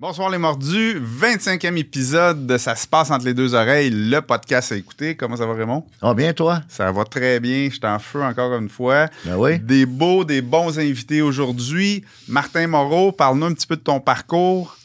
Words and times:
Bonsoir 0.00 0.30
les 0.30 0.38
mordus, 0.38 0.98
25e 0.98 1.76
épisode 1.76 2.46
de 2.46 2.56
Ça 2.56 2.74
se 2.74 2.86
passe 2.86 3.10
entre 3.10 3.26
les 3.26 3.34
deux 3.34 3.52
oreilles, 3.52 3.90
le 3.90 4.20
podcast 4.22 4.72
à 4.72 4.76
écouter. 4.76 5.14
Comment 5.14 5.36
ça 5.36 5.44
va 5.44 5.52
Raymond? 5.52 5.84
Ah 6.00 6.14
bien 6.14 6.32
toi? 6.32 6.62
Ça 6.70 6.90
va 6.90 7.04
très 7.04 7.38
bien, 7.38 7.66
je 7.68 7.74
suis 7.74 7.84
en 7.84 7.98
feu 7.98 8.22
encore 8.22 8.56
une 8.56 8.70
fois. 8.70 9.08
Ben 9.26 9.36
oui. 9.36 9.58
Des 9.58 9.84
beaux, 9.84 10.24
des 10.24 10.40
bons 10.40 10.78
invités 10.78 11.20
aujourd'hui. 11.20 12.02
Martin 12.28 12.66
Moreau, 12.68 13.12
parle-nous 13.12 13.44
un 13.44 13.52
petit 13.52 13.66
peu 13.66 13.76
de 13.76 13.82
ton 13.82 14.00
parcours. 14.00 14.78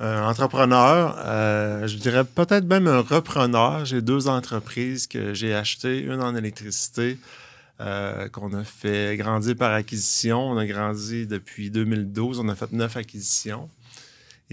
Un 0.00 0.28
entrepreneur, 0.28 1.16
euh, 1.20 1.86
je 1.86 1.96
dirais 1.96 2.24
peut-être 2.24 2.66
même 2.66 2.86
un 2.88 3.00
repreneur. 3.00 3.86
J'ai 3.86 4.02
deux 4.02 4.28
entreprises 4.28 5.06
que 5.06 5.32
j'ai 5.32 5.54
achetées, 5.54 6.00
une 6.00 6.20
en 6.20 6.36
électricité, 6.36 7.16
euh, 7.80 8.28
qu'on 8.28 8.52
a 8.52 8.64
fait 8.64 9.16
grandir 9.16 9.56
par 9.56 9.72
acquisition. 9.72 10.50
On 10.50 10.58
a 10.58 10.66
grandi 10.66 11.26
depuis 11.26 11.70
2012, 11.70 12.38
on 12.38 12.50
a 12.50 12.54
fait 12.54 12.70
neuf 12.72 12.98
acquisitions. 12.98 13.70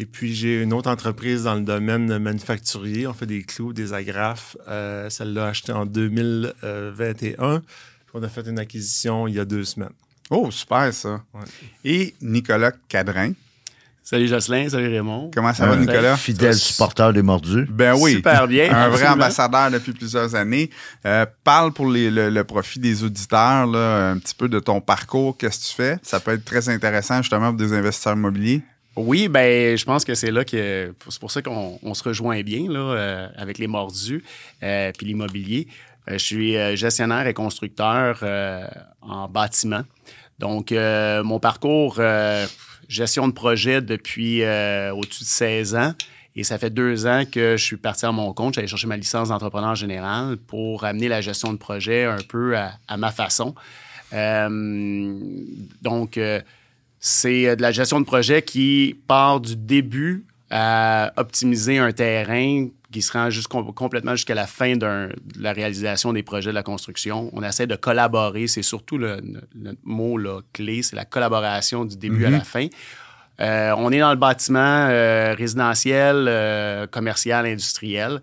Et 0.01 0.05
puis, 0.05 0.33
j'ai 0.33 0.61
une 0.63 0.71
autre 0.71 0.89
entreprise 0.89 1.43
dans 1.43 1.55
le 1.55 1.61
domaine 1.61 2.17
manufacturier. 2.19 3.05
On 3.05 3.11
fait 3.13 3.25
des 3.25 3.43
clous, 3.43 3.73
des 3.73 3.91
agrafes. 3.91 4.55
Euh, 4.69 5.09
Celle-là, 5.09 5.47
achetée 5.47 5.73
en 5.73 5.85
2021. 5.85 7.61
On 8.13 8.23
a 8.23 8.29
fait 8.29 8.47
une 8.47 8.59
acquisition 8.59 9.27
il 9.27 9.35
y 9.35 9.39
a 9.39 9.45
deux 9.45 9.65
semaines. 9.65 9.89
Oh, 10.29 10.49
super 10.51 10.93
ça. 10.93 11.21
Ouais. 11.33 11.41
Et 11.83 12.15
Nicolas 12.21 12.71
Cadrin. 12.87 13.33
Salut 14.01 14.27
Jocelyn, 14.27 14.69
salut 14.69 14.87
Raymond. 14.87 15.29
Comment 15.33 15.53
ça 15.53 15.67
va, 15.67 15.73
Un 15.73 15.77
Nicolas? 15.81 16.17
Fidèle 16.17 16.55
supporter 16.55 17.11
des 17.13 17.21
mordus. 17.21 17.65
Ben 17.69 17.93
oui. 17.95 18.13
Super 18.13 18.47
bien, 18.47 18.73
Un 18.73 18.89
vrai 18.89 19.07
ambassadeur 19.07 19.69
depuis 19.69 19.91
plusieurs 19.93 20.33
années. 20.33 20.71
Euh, 21.05 21.27
parle 21.43 21.73
pour 21.73 21.87
les- 21.91 22.09
le, 22.09 22.29
le 22.31 22.43
profit 22.43 22.79
des 22.79 23.03
auditeurs 23.03 23.67
là, 23.67 24.09
un 24.11 24.17
petit 24.17 24.33
peu 24.33 24.47
de 24.49 24.59
ton 24.59 24.81
parcours, 24.81 25.37
qu'est-ce 25.37 25.59
que 25.59 25.65
tu 25.69 25.73
fais? 25.75 25.99
Ça 26.01 26.19
peut 26.19 26.31
être 26.31 26.45
très 26.45 26.69
intéressant 26.69 27.21
justement 27.21 27.49
pour 27.49 27.57
des 27.59 27.71
investisseurs 27.73 28.13
immobiliers. 28.15 28.63
Oui, 28.95 29.27
ben 29.29 29.77
je 29.77 29.85
pense 29.85 30.03
que 30.03 30.15
c'est 30.15 30.31
là 30.31 30.43
que 30.43 30.93
c'est 31.07 31.19
pour 31.19 31.31
ça 31.31 31.41
qu'on 31.41 31.79
on 31.83 31.93
se 31.93 32.03
rejoint 32.03 32.41
bien 32.41 32.69
là, 32.69 32.79
euh, 32.79 33.27
avec 33.37 33.57
les 33.57 33.67
mordus 33.67 34.23
euh, 34.63 34.91
puis 34.97 35.07
l'immobilier. 35.07 35.67
Euh, 36.09 36.13
je 36.13 36.17
suis 36.17 36.57
euh, 36.57 36.75
gestionnaire 36.75 37.27
et 37.27 37.33
constructeur 37.33 38.23
en 39.01 39.27
bâtiment. 39.29 39.83
Donc 40.39 40.71
mon 40.71 41.39
parcours 41.39 42.01
gestion 42.87 43.27
de 43.27 43.33
projet 43.33 43.81
depuis 43.81 44.41
au-dessus 44.41 45.23
de 45.23 45.29
16 45.29 45.75
ans. 45.75 45.93
Et 46.35 46.43
ça 46.43 46.57
fait 46.57 46.69
deux 46.69 47.05
ans 47.05 47.23
que 47.29 47.57
je 47.57 47.63
suis 47.63 47.75
parti 47.75 48.05
à 48.05 48.11
mon 48.11 48.31
compte. 48.33 48.53
J'allais 48.53 48.67
chercher 48.67 48.87
ma 48.87 48.95
licence 48.95 49.29
d'entrepreneur 49.29 49.75
général 49.75 50.37
pour 50.37 50.85
amener 50.85 51.09
la 51.09 51.19
gestion 51.21 51.51
de 51.51 51.57
projet 51.57 52.05
un 52.05 52.21
peu 52.27 52.55
à, 52.55 52.71
à 52.87 52.97
ma 52.97 53.11
façon. 53.11 53.53
Donc, 55.81 56.17
c'est 56.99 57.47
euh, 57.47 57.55
de 57.55 57.61
la 57.61 57.71
gestion 57.71 57.99
de 57.99 58.05
projet 58.05 58.41
qui 58.41 58.99
part 59.07 59.39
du 59.39 59.55
début 59.55 60.25
à 60.51 61.13
optimiser 61.17 61.77
un 61.77 61.91
terrain 61.91 62.67
qui 62.91 63.01
se 63.03 63.11
rend 63.11 63.63
complètement 63.71 64.15
jusqu'à 64.15 64.33
la 64.33 64.47
fin 64.47 64.75
de 64.75 65.09
la 65.39 65.53
réalisation 65.53 66.11
des 66.11 66.23
projets 66.23 66.49
de 66.49 66.55
la 66.55 66.63
construction. 66.63 67.29
On 67.33 67.43
essaie 67.43 67.67
de 67.67 67.75
collaborer, 67.75 68.47
c'est 68.47 68.63
surtout 68.63 68.97
le, 68.97 69.21
le 69.53 69.77
mot 69.83 70.17
là, 70.17 70.41
clé, 70.53 70.81
c'est 70.81 70.95
la 70.95 71.05
collaboration 71.05 71.85
du 71.85 71.97
début 71.97 72.25
à 72.25 72.29
la 72.31 72.39
fin. 72.43 72.65
Euh, 73.41 73.75
on 73.77 73.91
est 73.91 73.99
dans 73.99 74.09
le 74.09 74.17
bâtiment 74.17 74.87
euh, 74.89 75.35
résidentiel, 75.37 76.25
euh, 76.27 76.87
commercial, 76.87 77.45
industriel. 77.45 78.21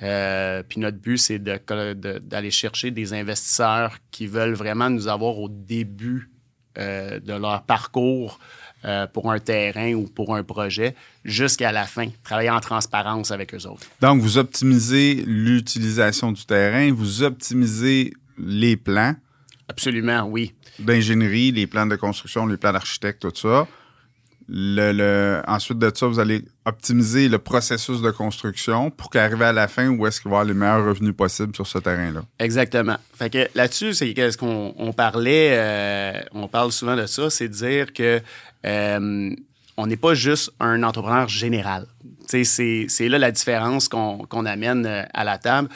Puis 0.00 0.80
notre 0.80 0.96
but, 0.98 1.18
c'est 1.18 1.38
de- 1.38 1.60
de- 1.94 2.18
d'aller 2.18 2.50
chercher 2.50 2.90
des 2.90 3.12
investisseurs 3.12 3.98
qui 4.10 4.26
veulent 4.26 4.54
vraiment 4.54 4.88
nous 4.90 5.08
avoir 5.08 5.38
au 5.38 5.48
début 5.50 6.30
euh, 6.78 7.20
de 7.20 7.32
leur 7.34 7.62
parcours 7.62 8.38
euh, 8.84 9.06
pour 9.06 9.32
un 9.32 9.38
terrain 9.38 9.94
ou 9.94 10.04
pour 10.04 10.36
un 10.36 10.42
projet 10.42 10.94
jusqu'à 11.24 11.72
la 11.72 11.86
fin, 11.86 12.08
travailler 12.22 12.50
en 12.50 12.60
transparence 12.60 13.30
avec 13.30 13.54
eux 13.54 13.66
autres. 13.66 13.86
Donc, 14.00 14.20
vous 14.20 14.38
optimisez 14.38 15.24
l'utilisation 15.26 16.30
du 16.30 16.44
terrain, 16.44 16.92
vous 16.92 17.22
optimisez 17.22 18.12
les 18.38 18.76
plans 18.76 19.14
Absolument, 19.68 20.22
oui. 20.28 20.52
d'ingénierie, 20.78 21.50
les 21.52 21.66
plans 21.66 21.86
de 21.86 21.96
construction, 21.96 22.46
les 22.46 22.56
plans 22.56 22.72
d'architecte, 22.72 23.20
tout 23.22 23.32
ça. 23.34 23.66
Le, 24.48 24.92
le- 24.92 25.42
ensuite 25.48 25.78
de 25.80 25.90
ça, 25.92 26.06
vous 26.06 26.20
allez 26.20 26.44
optimiser 26.64 27.28
le 27.28 27.38
processus 27.38 28.00
de 28.00 28.10
construction 28.12 28.90
pour 28.92 29.10
qu'arriver 29.10 29.46
à 29.46 29.52
la 29.52 29.66
fin, 29.66 29.88
où 29.88 30.06
est-ce 30.06 30.20
qu'il 30.20 30.30
va 30.30 30.36
y 30.36 30.40
avoir 30.40 30.44
les 30.46 30.54
meilleurs 30.54 30.84
revenus 30.86 31.16
possibles 31.16 31.54
sur 31.54 31.66
ce 31.66 31.78
terrain-là. 31.78 32.22
Exactement. 32.38 32.96
Fait 33.14 33.28
que 33.28 33.48
là-dessus, 33.56 33.94
c'est 33.94 34.14
qu'est-ce 34.14 34.38
qu'on 34.38 34.72
on 34.78 34.92
parlait, 34.92 35.50
euh, 35.58 36.12
on 36.32 36.46
parle 36.46 36.70
souvent 36.70 36.94
de 36.94 37.06
ça, 37.06 37.28
c'est 37.28 37.48
de 37.48 37.54
dire 37.54 37.92
que 37.92 38.20
euh, 38.64 39.30
on 39.76 39.86
n'est 39.88 39.96
pas 39.96 40.14
juste 40.14 40.52
un 40.60 40.82
entrepreneur 40.84 41.28
général. 41.28 41.86
C'est 42.28 42.86
là 43.08 43.18
la 43.18 43.30
différence 43.32 43.88
qu'on 43.88 44.46
amène 44.46 44.86
euh, 44.86 45.02
à 45.12 45.24
la 45.24 45.38
table. 45.38 45.68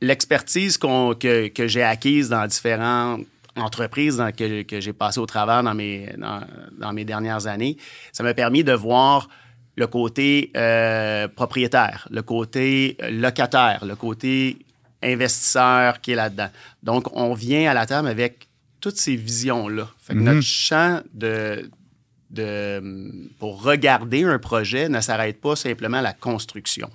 L'expertise 0.00 0.78
qu'on- 0.78 1.14
que, 1.14 1.48
que 1.48 1.66
j'ai 1.66 1.82
acquise 1.82 2.28
dans 2.28 2.46
différentes 2.46 3.26
entreprises 3.60 4.16
dans- 4.16 4.32
que, 4.32 4.62
que 4.62 4.80
j'ai 4.80 4.92
passé 4.92 5.18
au 5.20 5.26
travers 5.26 5.62
dans 5.62 5.74
mes, 5.74 6.12
dans, 6.18 6.40
dans 6.78 6.92
mes 6.92 7.04
dernières 7.04 7.46
années, 7.46 7.76
ça 8.12 8.22
m'a 8.22 8.34
permis 8.34 8.64
de 8.64 8.72
voir 8.72 9.28
le 9.76 9.86
côté 9.86 10.50
euh, 10.56 11.28
propriétaire, 11.28 12.08
le 12.10 12.22
côté 12.22 12.96
locataire, 13.10 13.84
le 13.84 13.94
côté 13.94 14.58
investisseur 15.02 16.00
qui 16.00 16.12
est 16.12 16.16
là-dedans. 16.16 16.48
Donc, 16.82 17.06
on 17.16 17.32
vient 17.34 17.70
à 17.70 17.74
la 17.74 17.86
table 17.86 18.08
avec 18.08 18.48
toutes 18.80 18.96
ces 18.96 19.16
visions-là. 19.16 19.88
Fait 20.00 20.14
que 20.14 20.18
notre 20.18 20.40
champ 20.40 21.00
de, 21.14 21.70
de, 22.30 23.30
pour 23.38 23.62
regarder 23.62 24.24
un 24.24 24.38
projet 24.38 24.88
ne 24.88 25.00
s'arrête 25.00 25.40
pas 25.40 25.56
simplement 25.56 25.98
à 25.98 26.02
la 26.02 26.12
construction. 26.12 26.90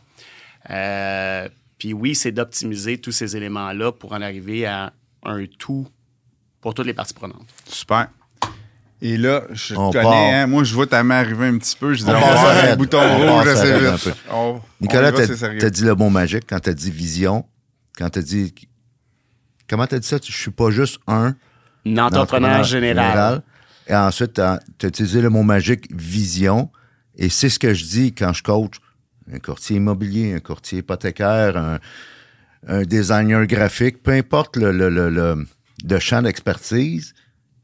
Euh, 0.70 1.48
puis 1.78 1.94
oui, 1.94 2.16
c'est 2.16 2.32
d'optimiser 2.32 2.98
tous 2.98 3.12
ces 3.12 3.36
éléments-là 3.36 3.92
pour 3.92 4.14
en 4.14 4.22
arriver 4.22 4.66
à 4.66 4.94
un 5.24 5.46
tout 5.46 5.88
pour 6.64 6.74
toutes 6.74 6.88
les 6.88 6.94
parties 6.96 7.14
prenantes. 7.14 7.46
Super. 7.68 8.08
Et 9.02 9.18
là, 9.18 9.44
je 9.52 9.74
te 9.76 9.80
On 9.80 9.92
connais, 9.92 10.04
part. 10.04 10.14
hein, 10.14 10.48
moi, 10.48 10.64
je 10.64 10.74
vois 10.74 10.88
ta 10.88 11.04
main 11.04 11.18
arriver 11.18 11.48
un 11.48 11.58
petit 11.58 11.76
peu. 11.78 11.94
Je 11.94 12.04
dis, 12.06 12.10
On 12.10 12.14
on, 12.16 12.20
va 12.20 12.70
le 12.72 12.76
bouton 12.78 13.00
On 13.02 13.38
rouge 13.38 13.48
assez 13.50 13.78
vite. 13.78 14.16
On- 14.32 14.62
Nicolas, 14.80 15.12
t'as 15.12 15.70
dit 15.70 15.84
le 15.84 15.94
mot 15.94 16.10
magique 16.10 16.46
quand 16.48 16.60
t'as 16.60 16.74
dit 16.74 16.90
vision, 16.90 17.46
quand 17.98 18.10
t'as 18.10 18.22
dit... 18.22 18.56
Comment 19.70 19.86
t'as 19.88 20.00
dit 20.00 20.08
ça? 20.08 20.18
Je 20.26 20.32
suis 20.32 20.52
pas 20.52 20.72
juste 20.72 21.00
un 21.08 21.36
Un 21.86 21.98
entrepreneur 21.98 22.64
général. 22.64 23.42
Et 23.88 23.94
ensuite, 23.96 24.34
t'as 24.34 24.54
as 24.56 24.88
utilisé 24.88 25.22
le 25.22 25.30
mot 25.30 25.44
magique 25.44 25.94
vision. 25.94 26.70
Et 27.18 27.28
c'est 27.30 27.50
ce 27.50 27.60
que 27.60 27.74
je 27.74 27.84
dis 27.84 28.14
quand 28.16 28.32
je 28.32 28.42
coach 28.42 28.76
un 29.34 29.40
courtier 29.40 29.76
immobilier, 29.78 30.34
un 30.34 30.40
courtier 30.40 30.80
hypothécaire, 30.80 31.58
un, 31.58 31.80
un 32.68 32.84
designer 32.84 33.46
graphique, 33.48 34.02
peu 34.02 34.12
importe 34.12 34.56
le, 34.58 34.72
le, 34.72 34.90
le, 34.90 35.10
le- 35.10 35.46
le 35.84 36.00
champ 36.00 36.22
d'expertise, 36.22 37.14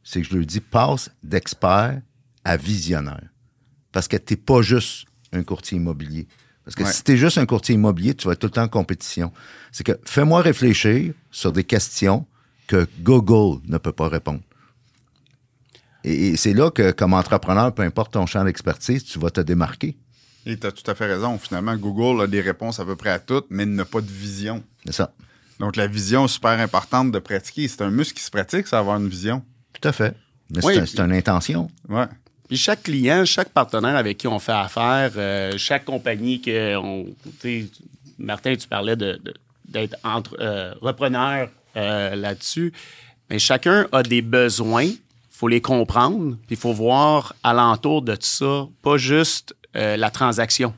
c'est 0.03 0.21
que 0.21 0.27
je 0.27 0.35
lui 0.37 0.45
dis 0.45 0.59
passe 0.59 1.09
d'expert 1.23 2.01
à 2.43 2.57
visionnaire. 2.57 3.29
Parce 3.91 4.07
que 4.07 4.17
t'es 4.17 4.35
pas 4.35 4.61
juste 4.61 5.05
un 5.31 5.43
courtier 5.43 5.77
immobilier. 5.77 6.27
Parce 6.63 6.75
que 6.75 6.83
Ouais. 6.83 6.91
si 6.91 7.03
t'es 7.03 7.17
juste 7.17 7.37
un 7.37 7.45
courtier 7.45 7.75
immobilier, 7.75 8.13
tu 8.13 8.27
vas 8.27 8.33
être 8.33 8.39
tout 8.39 8.47
le 8.47 8.51
temps 8.51 8.63
en 8.63 8.67
compétition. 8.67 9.31
C'est 9.71 9.83
que 9.83 9.99
fais-moi 10.05 10.41
réfléchir 10.41 11.13
sur 11.31 11.51
des 11.51 11.63
questions 11.63 12.25
que 12.67 12.87
Google 13.01 13.61
ne 13.67 13.77
peut 13.77 13.91
pas 13.91 14.07
répondre. 14.07 14.41
Et, 16.03 16.29
et 16.29 16.37
c'est 16.37 16.53
là 16.53 16.71
que, 16.71 16.91
comme 16.91 17.13
entrepreneur, 17.13 17.73
peu 17.73 17.81
importe 17.81 18.13
ton 18.13 18.25
champ 18.25 18.43
d'expertise, 18.43 19.03
tu 19.03 19.19
vas 19.19 19.31
te 19.31 19.41
démarquer. 19.41 19.97
Et 20.45 20.57
tu 20.57 20.65
as 20.67 20.71
tout 20.71 20.89
à 20.89 20.95
fait 20.95 21.05
raison. 21.07 21.37
Finalement, 21.37 21.75
Google 21.75 22.21
a 22.23 22.27
des 22.27 22.41
réponses 22.41 22.79
à 22.79 22.85
peu 22.85 22.95
près 22.95 23.09
à 23.09 23.19
toutes, 23.19 23.47
mais 23.49 23.65
n'a 23.65 23.85
pas 23.85 24.01
de 24.01 24.07
vision. 24.09 24.63
C'est 24.85 24.93
ça. 24.93 25.13
Donc, 25.59 25.75
la 25.75 25.87
vision 25.87 26.25
est 26.25 26.29
super 26.29 26.51
importante 26.59 27.11
de 27.11 27.19
pratiquer. 27.19 27.67
C'est 27.67 27.81
un 27.81 27.89
muscle 27.89 28.17
qui 28.17 28.23
se 28.23 28.31
pratique, 28.31 28.67
ça, 28.67 28.79
avoir 28.79 28.97
une 28.97 29.09
vision. 29.09 29.43
Tout 29.73 29.87
à 29.87 29.91
fait. 29.91 30.15
Mais 30.55 30.63
Oui, 30.65 30.73
c'est 30.85 30.99
une 30.99 31.11
intention. 31.11 31.69
Ouais. 31.87 32.05
Puis 32.47 32.57
chaque 32.57 32.83
client, 32.83 33.25
chaque 33.25 33.49
partenaire 33.49 33.95
avec 33.95 34.17
qui 34.17 34.27
on 34.27 34.39
fait 34.39 34.51
affaire, 34.53 35.11
euh, 35.17 35.53
chaque 35.57 35.85
compagnie 35.85 36.41
que 36.41 36.75
on, 36.77 37.05
tu 37.05 37.31
sais, 37.41 37.65
Martin, 38.17 38.55
tu 38.55 38.67
parlais 38.67 38.95
de, 38.95 39.19
de- 39.23 39.33
d'être 39.67 39.95
entre 40.03 40.35
euh, 40.39 40.73
repreneur 40.81 41.49
euh, 41.77 42.15
là-dessus, 42.15 42.73
mais 43.29 43.37
chacun 43.37 43.87
a 43.91 44.01
des 44.01 44.23
besoins. 44.23 44.87
faut 45.29 45.47
les 45.47 45.61
comprendre, 45.61 46.35
puis 46.47 46.55
il 46.55 46.57
faut 46.57 46.73
voir 46.73 47.35
alentour 47.43 48.01
de 48.01 48.15
tout 48.15 48.23
ça, 48.23 48.67
pas 48.81 48.97
juste 48.97 49.55
euh, 49.75 49.95
la 49.95 50.09
transaction. 50.09 50.73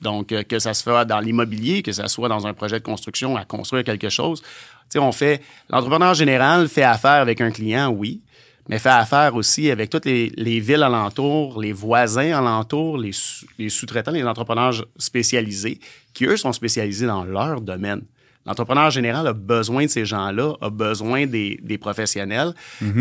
Donc, 0.00 0.32
euh, 0.32 0.42
que 0.42 0.58
ça 0.58 0.72
se 0.74 0.82
fait 0.82 1.04
dans 1.06 1.20
l'immobilier, 1.20 1.82
que 1.82 1.92
ça 1.92 2.08
soit 2.08 2.28
dans 2.28 2.46
un 2.46 2.54
projet 2.54 2.78
de 2.78 2.84
construction 2.84 3.36
à 3.36 3.44
construire 3.44 3.84
quelque 3.84 4.08
chose. 4.08 4.40
Tu 4.42 4.48
sais, 4.94 4.98
on 4.98 5.12
fait. 5.12 5.42
L'entrepreneur 5.68 6.14
général 6.14 6.68
fait 6.68 6.82
affaire 6.82 7.20
avec 7.20 7.40
un 7.40 7.50
client, 7.50 7.90
oui, 7.90 8.22
mais 8.68 8.78
fait 8.78 8.88
affaire 8.88 9.34
aussi 9.34 9.70
avec 9.70 9.90
toutes 9.90 10.06
les, 10.06 10.32
les 10.36 10.58
villes 10.60 10.82
alentours, 10.82 11.60
les 11.60 11.72
voisins 11.72 12.32
alentours, 12.36 12.98
les, 12.98 13.12
sous- 13.12 13.46
les 13.58 13.68
sous-traitants, 13.68 14.10
les 14.12 14.24
entrepreneurs 14.24 14.84
spécialisés, 14.96 15.80
qui, 16.14 16.24
eux, 16.24 16.36
sont 16.36 16.52
spécialisés 16.52 17.06
dans 17.06 17.24
leur 17.24 17.60
domaine. 17.60 18.02
L'entrepreneur 18.46 18.90
général 18.90 19.26
a 19.26 19.32
besoin 19.34 19.84
de 19.84 19.90
ces 19.90 20.06
gens-là, 20.06 20.54
a 20.62 20.70
besoin 20.70 21.26
des, 21.26 21.60
des 21.62 21.76
professionnels, 21.78 22.54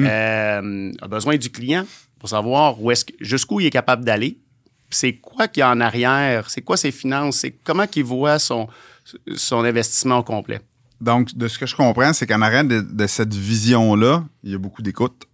euh, 0.05 0.91
a 1.01 1.07
besoin 1.07 1.37
du 1.37 1.49
client 1.49 1.85
pour 2.19 2.27
savoir 2.29 2.81
où 2.81 2.91
est-ce 2.91 3.05
jusqu'où 3.21 3.61
il 3.61 3.67
est 3.67 3.71
capable 3.71 4.03
d'aller, 4.03 4.37
c'est 4.89 5.13
quoi 5.13 5.47
qu'il 5.47 5.61
y 5.61 5.63
a 5.63 5.69
en 5.69 5.79
arrière? 5.81 6.49
C'est 6.49 6.61
quoi 6.61 6.77
ses 6.77 6.91
finances? 6.91 7.37
C'est 7.37 7.51
comment 7.51 7.87
qu'il 7.87 8.03
voit 8.03 8.39
son, 8.39 8.67
son 9.35 9.63
investissement 9.63 10.19
au 10.19 10.23
complet? 10.23 10.61
Donc, 11.01 11.35
de 11.35 11.47
ce 11.47 11.57
que 11.57 11.65
je 11.65 11.75
comprends, 11.75 12.11
c'est 12.13 12.27
qu'en 12.27 12.41
arrière 12.41 12.65
de, 12.65 12.81
de 12.81 13.07
cette 13.07 13.33
vision-là, 13.33 14.25
il 14.43 14.51
y 14.51 14.55
a 14.55 14.57
beaucoup 14.57 14.81
d'écoute. 14.81 15.25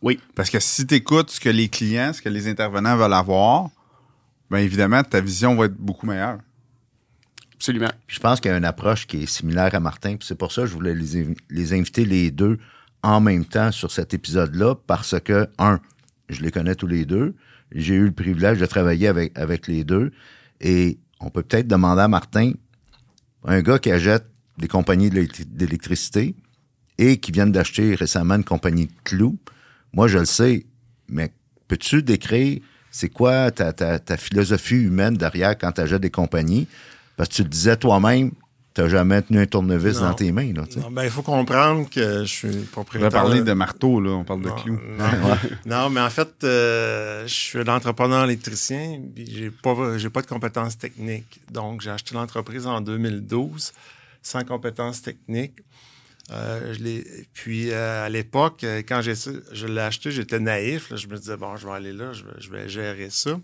Oui. 0.00 0.18
Parce 0.34 0.50
que 0.50 0.58
si 0.58 0.86
tu 0.86 0.94
écoutes 0.94 1.30
ce 1.30 1.40
que 1.40 1.50
les 1.50 1.68
clients, 1.68 2.12
ce 2.12 2.22
que 2.22 2.28
les 2.28 2.48
intervenants 2.48 2.96
veulent 2.96 3.12
avoir, 3.12 3.68
bien 4.50 4.60
évidemment, 4.60 5.02
ta 5.02 5.20
vision 5.20 5.54
va 5.54 5.66
être 5.66 5.76
beaucoup 5.76 6.06
meilleure. 6.06 6.38
Absolument. 7.54 7.90
Puis 8.06 8.16
je 8.16 8.20
pense 8.20 8.40
qu'il 8.40 8.50
y 8.50 8.54
a 8.54 8.56
une 8.56 8.64
approche 8.64 9.06
qui 9.06 9.22
est 9.22 9.26
similaire 9.26 9.74
à 9.74 9.80
Martin. 9.80 10.16
Puis 10.16 10.26
c'est 10.26 10.34
pour 10.34 10.50
ça 10.50 10.62
que 10.62 10.68
je 10.68 10.72
voulais 10.72 10.94
les, 10.94 11.28
les 11.50 11.72
inviter 11.74 12.04
les 12.04 12.30
deux 12.30 12.58
en 13.02 13.20
même 13.20 13.44
temps 13.44 13.70
sur 13.70 13.90
cet 13.92 14.14
épisode-là, 14.14 14.76
parce 14.86 15.20
que, 15.20 15.48
un, 15.58 15.80
je 16.28 16.40
les 16.40 16.50
connais 16.50 16.74
tous 16.74 16.86
les 16.86 17.04
deux. 17.04 17.34
J'ai 17.74 17.94
eu 17.94 18.06
le 18.06 18.12
privilège 18.12 18.58
de 18.58 18.66
travailler 18.66 19.08
avec, 19.08 19.36
avec 19.38 19.66
les 19.66 19.84
deux. 19.84 20.12
Et 20.60 20.98
on 21.20 21.30
peut 21.30 21.42
peut-être 21.42 21.68
demander 21.68 22.02
à 22.02 22.08
Martin, 22.08 22.52
un 23.44 23.62
gars 23.62 23.78
qui 23.78 23.90
achète 23.90 24.26
des 24.58 24.68
compagnies 24.68 25.10
d'électricité 25.10 26.34
et 26.98 27.18
qui 27.18 27.32
vient 27.32 27.46
d'acheter 27.46 27.94
récemment 27.94 28.34
une 28.34 28.44
compagnie 28.44 28.86
de 28.86 28.92
clous, 29.04 29.38
moi 29.92 30.08
je 30.08 30.18
le 30.18 30.24
sais, 30.24 30.66
mais 31.08 31.32
peux-tu 31.68 32.02
décrire 32.02 32.60
c'est 32.90 33.08
quoi 33.08 33.50
ta, 33.50 33.72
ta, 33.72 33.98
ta 33.98 34.16
philosophie 34.18 34.76
humaine 34.76 35.16
derrière 35.16 35.56
quand 35.56 35.72
tu 35.72 35.80
achètes 35.80 36.02
des 36.02 36.10
compagnies? 36.10 36.68
Parce 37.16 37.30
que 37.30 37.34
tu 37.36 37.42
le 37.42 37.48
disais 37.48 37.76
toi-même, 37.76 38.32
tu 38.74 38.88
jamais 38.88 39.20
tenu 39.22 39.40
un 39.40 39.46
tournevis 39.46 39.96
Non. 39.96 40.08
dans 40.08 40.14
tes 40.14 40.32
mains. 40.32 40.52
Là, 40.52 40.64
tu 40.66 40.74
sais. 40.74 40.80
Non, 40.80 40.90
ben, 40.90 41.04
il 41.04 41.10
faut 41.10 41.22
comprendre 41.22 41.88
que 41.90 42.20
je 42.24 42.28
suis 42.30 42.48
On 42.48 42.52
va 42.60 42.66
propriétaire. 42.72 43.10
parler 43.10 43.42
de 43.42 43.52
marteau, 43.52 44.00
là. 44.00 44.10
On 44.10 44.24
parle 44.24 44.42
de 44.42 44.50
clous. 44.50 44.80
Non, 44.98 45.36
Non, 45.66 45.90
mais 45.90 46.00
en 46.00 46.10
fait, 46.10 46.32
euh, 46.44 47.26
je 47.26 47.34
suis 47.34 47.58
un 47.58 47.68
entrepreneur 47.68 48.24
électricien, 48.24 49.00
puis 49.14 49.26
j'ai 49.30 49.50
pas, 49.50 49.98
j'ai 49.98 50.10
pas 50.10 50.22
de 50.22 50.26
compétences 50.26 50.78
techniques. 50.78 51.40
Donc, 51.50 51.82
j'ai 51.82 51.90
acheté 51.90 52.14
l'entreprise 52.14 52.66
en 52.66 52.80
2012 52.80 53.72
sans 54.22 54.44
compétences 54.44 55.02
techniques. 55.02 55.58
Euh, 56.30 56.72
je 56.72 57.02
puis 57.34 57.70
euh, 57.72 58.06
à 58.06 58.08
l'époque, 58.08 58.64
quand 58.88 59.02
j'ai, 59.02 59.14
je 59.52 59.66
l'ai 59.66 59.80
acheté, 59.80 60.10
j'étais 60.12 60.38
naïf. 60.38 60.88
là. 60.90 60.96
je 60.96 61.08
me 61.08 61.16
disais, 61.16 61.36
bon, 61.36 61.56
je 61.56 61.66
vais 61.66 61.72
aller 61.74 61.92
là, 61.92 62.12
je 62.12 62.24
vais, 62.24 62.30
je 62.38 62.50
vais 62.50 62.68
gérer 62.68 63.08
ça. 63.10 63.38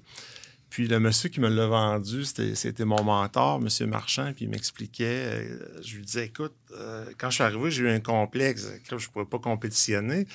Puis 0.71 0.87
le 0.87 1.01
monsieur 1.01 1.31
qui 1.31 1.41
me 1.41 1.49
l'a 1.49 1.67
vendu, 1.67 2.25
c'était, 2.25 2.85
mon 2.85 3.03
mentor, 3.03 3.61
monsieur 3.61 3.87
Marchand, 3.87 4.33
puis 4.37 4.45
il 4.45 4.51
m'expliquait. 4.51 5.05
euh, 5.33 5.59
je 5.83 5.97
lui 5.97 6.03
disais, 6.03 6.27
écoute, 6.27 6.53
euh, 6.77 7.07
quand 7.17 7.31
je 7.31 7.37
suis 7.37 7.45
arrivé, 7.45 7.71
j'ai 7.71 7.83
eu 7.85 7.89
un 7.89 8.01
complexe. 8.01 8.69
Je 8.89 8.95
ne 8.95 9.01
pouvais 9.13 9.25
pas 9.25 9.39
compétitionner. 9.39 10.27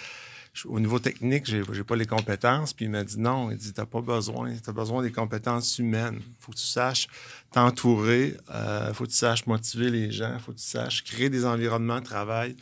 Je- 0.54 0.68
au 0.68 0.80
niveau 0.80 1.00
technique, 1.00 1.46
j'ai 1.46 1.64
j'ai 1.72 1.84
pas 1.84 1.96
les 1.96 2.06
compétences. 2.06 2.74
Puis 2.74 2.86
il 2.86 2.92
m'a 2.92 3.04
dit 3.04 3.20
non, 3.20 3.50
il 3.52 3.58
dit 3.58 3.74
t'as 3.74 3.86
pas 3.88 4.02
besoin, 4.02 4.54
t'as 4.64 4.72
besoin 4.72 5.02
des 5.04 5.12
compétences 5.12 5.78
humaines. 5.80 6.20
Faut 6.40 6.52
que 6.52 6.58
tu 6.58 6.64
saches 6.66 7.08
t'entourer, 7.52 8.36
euh, 8.52 8.94
faut 8.94 9.06
que 9.06 9.10
tu 9.10 9.16
saches 9.16 9.46
motiver 9.48 9.90
les 9.90 10.12
gens, 10.12 10.38
faut 10.40 10.52
que 10.52 10.58
tu 10.58 10.64
saches 10.66 11.04
créer 11.04 11.30
des 11.30 11.46
environnements 11.46 12.00
de 12.00 12.06
travail 12.06 12.56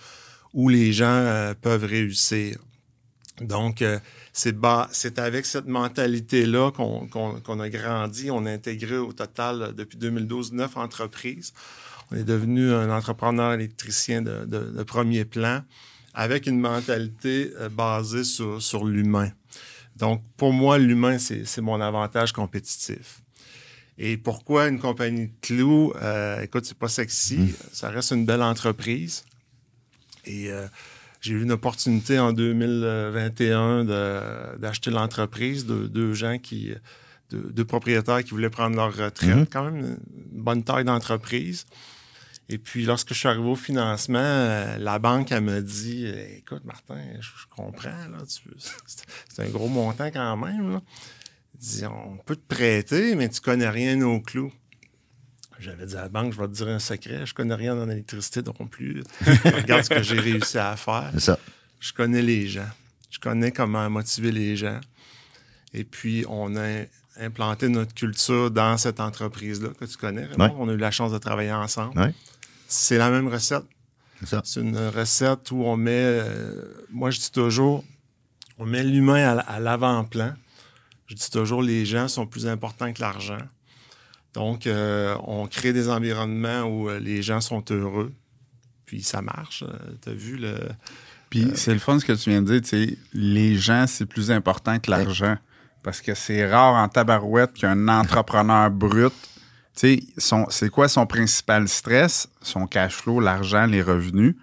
où 0.53 0.69
les 0.69 0.91
gens 0.93 1.05
euh, 1.07 1.53
peuvent 1.53 1.85
réussir. 1.85 2.57
Donc, 3.41 3.81
euh, 3.81 3.99
c'est 4.33 4.55
avec 5.19 5.45
cette 5.45 5.67
mentalité-là 5.67 6.71
qu'on 6.71 7.07
qu'on- 7.07 7.39
qu'on 7.41 7.59
a 7.59 7.69
grandi. 7.69 8.29
On 8.31 8.45
a 8.45 8.51
intégré 8.51 8.97
au 8.97 9.13
total, 9.13 9.61
euh, 9.61 9.71
depuis 9.71 9.97
2012, 9.97 10.51
neuf 10.53 10.77
entreprises. 10.77 11.53
On 12.11 12.17
est 12.17 12.23
devenu 12.23 12.71
un 12.71 12.89
entrepreneur 12.95 13.53
électricien 13.53 14.21
de, 14.21 14.45
de- 14.45 14.71
de 14.77 14.83
premier 14.83 15.25
plan 15.25 15.63
avec 16.13 16.45
une 16.45 16.59
mentalité 16.59 17.51
euh, 17.59 17.69
basée 17.69 18.23
sur, 18.23 18.61
sur 18.61 18.85
l'humain. 18.85 19.31
Donc, 19.95 20.21
pour 20.37 20.53
moi, 20.53 20.77
l'humain, 20.77 21.17
c'est 21.19 21.45
c'est 21.45 21.61
mon 21.61 21.79
avantage 21.81 22.31
compétitif. 22.33 23.21
Et 23.97 24.17
pourquoi 24.17 24.67
une 24.67 24.79
compagnie 24.79 25.27
de 25.27 25.33
clous? 25.41 25.93
Euh, 26.01 26.41
écoute, 26.41 26.65
c'est 26.65 26.77
pas 26.77 26.87
sexy. 26.89 27.53
Ça 27.71 27.89
reste 27.89 28.11
une 28.11 28.25
belle 28.25 28.41
entreprise. 28.41 29.23
Et 30.25 30.51
j'ai 31.21 31.33
eu 31.33 31.43
une 31.43 31.51
opportunité 31.51 32.19
en 32.19 32.33
2021 32.33 33.85
de- 33.85 34.57
d'acheter 34.57 34.91
l'entreprise 34.91 35.65
de 35.65 35.87
deux 35.87 36.13
gens 36.13 36.37
qui, 36.39 36.73
de- 37.29 37.51
deux 37.51 37.65
propriétaires 37.65 38.23
qui 38.23 38.31
voulaient 38.31 38.49
prendre 38.49 38.75
leur 38.75 38.95
retraite. 38.95 39.35
Mhm. 39.35 39.45
Quand 39.47 39.71
même 39.71 39.97
une 40.33 40.41
bonne 40.43 40.63
taille 40.63 40.83
d'entreprise. 40.85 41.65
Et 42.49 42.57
puis, 42.57 42.83
lorsque 42.83 43.13
je 43.13 43.19
suis 43.19 43.27
arrivé 43.29 43.47
au 43.47 43.55
financement, 43.55 44.19
euh, 44.19 44.77
la 44.77 44.99
banque, 44.99 45.31
elle 45.31 45.43
me 45.43 45.61
dit 45.61 46.05
Écoute, 46.37 46.65
Martin, 46.65 46.97
je, 47.21 47.29
je 47.29 47.45
comprends, 47.55 47.89
là, 48.11 48.17
c'est 49.27 49.41
un 49.43 49.47
gros 49.49 49.69
montant 49.69 50.07
quand 50.11 50.35
même. 50.35 50.71
Là. 50.73 50.81
Il 51.53 51.59
dit 51.61 51.85
On 51.85 52.17
peut 52.25 52.35
te 52.35 52.53
prêter, 52.53 53.15
mais 53.15 53.29
tu 53.29 53.39
connais 53.39 53.69
rien 53.69 54.01
aux 54.01 54.19
clous. 54.19 54.51
J'avais 55.61 55.85
dit 55.85 55.95
à 55.95 56.01
la 56.01 56.09
banque, 56.09 56.33
je 56.33 56.41
vais 56.41 56.47
te 56.47 56.53
dire 56.53 56.67
un 56.69 56.79
secret, 56.79 57.23
je 57.23 57.35
connais 57.35 57.53
rien 57.53 57.77
en 57.77 57.87
électricité 57.87 58.41
non 58.41 58.65
plus. 58.65 59.03
Regarde 59.45 59.83
ce 59.83 59.89
que 59.89 60.01
j'ai 60.01 60.19
réussi 60.19 60.57
à 60.57 60.75
faire. 60.75 61.11
C'est 61.13 61.19
ça. 61.19 61.39
Je 61.79 61.93
connais 61.93 62.23
les 62.23 62.47
gens. 62.47 62.69
Je 63.11 63.19
connais 63.19 63.51
comment 63.51 63.87
motiver 63.89 64.31
les 64.31 64.57
gens. 64.57 64.81
Et 65.73 65.83
puis, 65.83 66.25
on 66.27 66.55
a 66.57 66.85
implanté 67.19 67.69
notre 67.69 67.93
culture 67.93 68.49
dans 68.49 68.77
cette 68.77 68.99
entreprise-là 68.99 69.69
que 69.79 69.85
tu 69.85 69.97
connais. 69.97 70.27
Ouais. 70.37 70.51
On 70.57 70.67
a 70.67 70.73
eu 70.73 70.77
la 70.77 70.89
chance 70.89 71.11
de 71.11 71.19
travailler 71.19 71.51
ensemble. 71.51 71.97
Ouais. 71.99 72.13
C'est 72.67 72.97
la 72.97 73.11
même 73.11 73.27
recette. 73.27 73.65
C'est 74.21 74.29
ça. 74.29 74.41
C'est 74.43 74.61
une 74.61 74.77
recette 74.77 75.51
où 75.51 75.63
on 75.63 75.77
met, 75.77 75.91
euh, 75.91 76.85
moi 76.89 77.11
je 77.11 77.19
dis 77.19 77.31
toujours, 77.31 77.83
on 78.57 78.65
met 78.65 78.83
l'humain 78.83 79.37
à 79.39 79.59
l'avant-plan. 79.59 80.33
Je 81.07 81.15
dis 81.15 81.29
toujours, 81.29 81.61
les 81.61 81.85
gens 81.85 82.07
sont 82.07 82.25
plus 82.25 82.47
importants 82.47 82.91
que 82.93 83.01
l'argent. 83.01 83.39
Donc, 84.33 84.65
euh, 84.65 85.15
on 85.25 85.47
crée 85.47 85.73
des 85.73 85.89
environnements 85.89 86.63
où 86.63 86.89
euh, 86.89 86.99
les 86.99 87.21
gens 87.21 87.41
sont 87.41 87.63
heureux. 87.69 88.13
Puis 88.85 89.03
ça 89.03 89.21
marche. 89.21 89.63
tu 90.01 90.09
as 90.09 90.13
vu 90.13 90.37
le. 90.37 90.55
Puis 91.29 91.51
c'est 91.55 91.73
le 91.73 91.79
fun 91.79 91.97
ce 91.99 92.05
que 92.05 92.13
tu 92.13 92.29
viens 92.29 92.41
de 92.41 92.51
dire, 92.51 92.61
tu 92.61 92.67
sais, 92.67 92.97
les 93.13 93.55
gens, 93.55 93.85
c'est 93.87 94.05
plus 94.05 94.31
important 94.31 94.79
que 94.79 94.91
l'argent. 94.91 95.37
Parce 95.81 96.01
que 96.01 96.13
c'est 96.13 96.45
rare 96.45 96.75
en 96.75 96.89
tabarouette 96.89 97.53
qu'un 97.53 97.87
entrepreneur 97.87 98.69
brut, 98.69 99.13
tu 99.75 100.03
sais, 100.17 100.43
c'est 100.49 100.69
quoi 100.69 100.89
son 100.89 101.05
principal 101.05 101.67
stress? 101.67 102.27
Son 102.41 102.67
cash 102.67 102.93
flow, 102.93 103.19
l'argent, 103.19 103.65
les 103.65 103.81
revenus. 103.81 104.35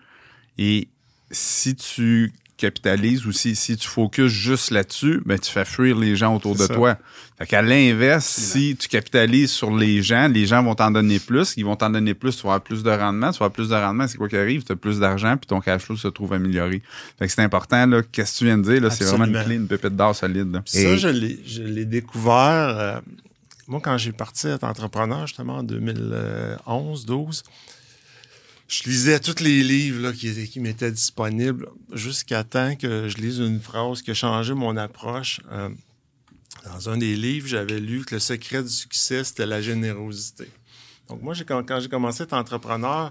Et 0.57 0.89
si 1.31 1.77
tu 1.77 2.33
capitalises 2.59 3.25
ou 3.25 3.33
si, 3.33 3.57
si 3.57 3.77
tu 3.77 3.89
focuses 3.89 4.31
juste 4.33 4.71
là-dessus, 4.71 5.23
ben 5.25 5.39
tu 5.39 5.51
fais 5.51 5.65
fuir 5.65 5.97
les 5.97 6.15
gens 6.17 6.35
autour 6.37 6.55
de 6.55 6.67
ça. 6.67 6.75
toi. 6.75 6.99
Fait 7.39 7.47
qu'à 7.47 7.63
l'inverse, 7.63 8.27
si 8.27 8.77
tu 8.77 8.89
capitalises 8.89 9.53
sur 9.53 9.75
les 9.75 10.03
gens, 10.03 10.27
les 10.29 10.45
gens 10.45 10.63
vont 10.63 10.75
t'en 10.75 10.91
donner 10.91 11.21
plus, 11.21 11.55
ils 11.57 11.65
vont 11.65 11.77
t'en 11.77 11.89
donner 11.89 12.13
plus, 12.15 12.33
tu 12.37 12.43
vas 12.43 12.49
avoir 12.55 12.61
plus 12.63 12.83
de 12.83 12.91
rendement, 12.91 13.29
tu 13.31 13.39
vas 13.39 13.47
avoir 13.47 13.53
plus 13.53 13.69
de 13.69 13.75
rendement, 13.77 14.09
c'est 14.09 14.19
quoi 14.19 14.29
qui 14.29 14.37
arrive, 14.37 14.65
tu 14.65 14.73
as 14.73 14.77
plus 14.77 14.99
d'argent, 14.99 15.37
puis 15.37 15.47
ton 15.47 15.61
cash 15.61 15.83
flow 15.83 15.97
se 15.97 16.09
trouve 16.09 16.33
amélioré. 16.33 16.83
Fait 17.19 17.27
que 17.29 17.33
c'est 17.33 17.43
important, 17.43 17.87
là, 17.87 18.03
qu'est-ce 18.11 18.33
que 18.35 18.39
tu 18.39 18.45
viens 18.47 18.59
de 18.59 18.65
dire, 18.65 18.81
là, 18.83 18.91
c'est 18.91 19.05
vraiment 19.05 19.25
une 19.27 19.45
clé, 19.45 19.55
une 19.55 19.69
pépite 19.69 19.95
d'or 19.95 20.17
solide. 20.17 20.53
là. 20.53 20.63
Puis 20.63 20.79
Et- 20.79 20.85
Ça, 20.85 20.97
je 20.97 21.09
l'ai, 21.09 21.39
je 21.47 21.63
l'ai 21.63 21.85
découvert. 21.85 22.33
euh, 22.77 23.01
moi, 23.69 23.81
quand 23.85 23.97
j'ai 23.99 24.13
parti 24.13 24.49
être 24.49 24.65
entrepreneur, 24.65 25.27
justement, 25.29 25.59
en 25.59 25.63
2011-12, 25.63 27.43
je 28.69 28.83
lisais 28.85 29.19
tous 29.19 29.41
les 29.41 29.63
livres 29.63 30.13
qui, 30.13 30.61
m'étaient 30.61 30.93
disponibles 30.93 31.71
jusqu'à 31.93 32.45
temps 32.45 32.77
que 32.77 33.09
je 33.09 33.17
lise 33.17 33.39
une 33.39 33.61
phrase 33.61 34.03
qui 34.03 34.11
a 34.11 34.15
changé 34.15 34.53
mon 34.53 34.77
approche. 34.77 35.41
Euh, 35.51 35.71
dans 36.65 36.91
un 36.91 36.99
des 36.99 37.17
livres, 37.17 37.49
j'avais 37.49 37.81
lu 37.81 38.05
que 38.05 38.17
le 38.17 38.21
secret 38.21 38.63
du 38.63 38.69
succès, 38.69 39.25
c'était 39.25 39.47
la 39.47 39.63
générosité. 39.63 40.51
Donc, 41.09 41.23
moi, 41.23 41.35
quand, 41.47 41.81
j'ai 41.81 41.89
commencé 41.89 42.23
à 42.23 42.25
être 42.25 42.35
entrepreneur, 42.35 43.11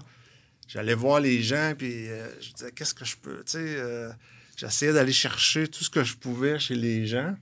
j'allais 0.68 0.94
voir 0.94 1.18
les 1.18 1.42
gens, 1.42 1.74
puis 1.76 2.08
euh, 2.08 2.28
je 2.40 2.52
disais, 2.52 2.70
qu'est-ce 2.70 2.94
que 2.94 3.04
je 3.04 3.16
peux, 3.16 3.42
euh, 3.56 4.12
j'essayais 4.56 4.92
d'aller 4.92 5.12
chercher 5.12 5.66
tout 5.66 5.82
ce 5.82 5.90
que 5.90 6.04
je 6.04 6.14
pouvais 6.14 6.60
chez 6.60 6.76
les 6.76 7.04
gens. 7.04 7.34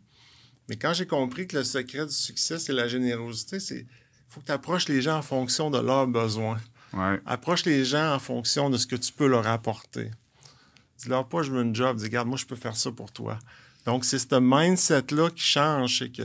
Mais 0.71 0.77
quand 0.77 0.95
j'ai 0.95 1.07
compris 1.07 1.47
que 1.47 1.59
le 1.59 1.65
secret 1.65 2.07
du 2.07 2.15
succès, 2.15 2.59
c'est 2.59 2.73
la 2.73 2.89
générosité, 2.89 3.61
c'est 3.61 3.85
faut 4.31 4.41
que 4.41 4.47
tu 4.47 4.53
approches 4.53 4.89
les 4.89 5.03
gens 5.03 5.19
en 5.19 5.23
fonction 5.23 5.71
de 5.71 5.79
leurs 5.79 6.07
besoins. 6.07 6.59
Ouais. 6.97 7.21
Approche 7.27 7.65
les 7.67 7.85
gens 7.85 8.15
en 8.15 8.19
fonction 8.19 8.71
de 8.71 8.77
ce 8.79 8.87
que 8.87 8.97
tu 8.97 9.13
peux 9.13 9.27
leur 9.29 9.47
apporter. 9.47 10.11
Dis-leur 10.99 11.29
pas, 11.29 11.43
je 11.43 11.51
veux 11.51 11.63
une 11.63 11.75
job. 11.75 11.97
Dis, 11.99 12.05
regarde, 12.05 12.27
moi, 12.27 12.39
je 12.39 12.47
peux 12.47 12.57
faire 12.57 12.77
ça 12.77 12.91
pour 12.91 13.13
toi. 13.13 13.39
Donc, 13.85 14.05
c'est 14.05 14.19
ce 14.19 14.41
mindset-là 14.41 15.31
qui 15.31 15.43
change. 15.43 15.99
C'est 15.99 16.09
que 16.11 16.23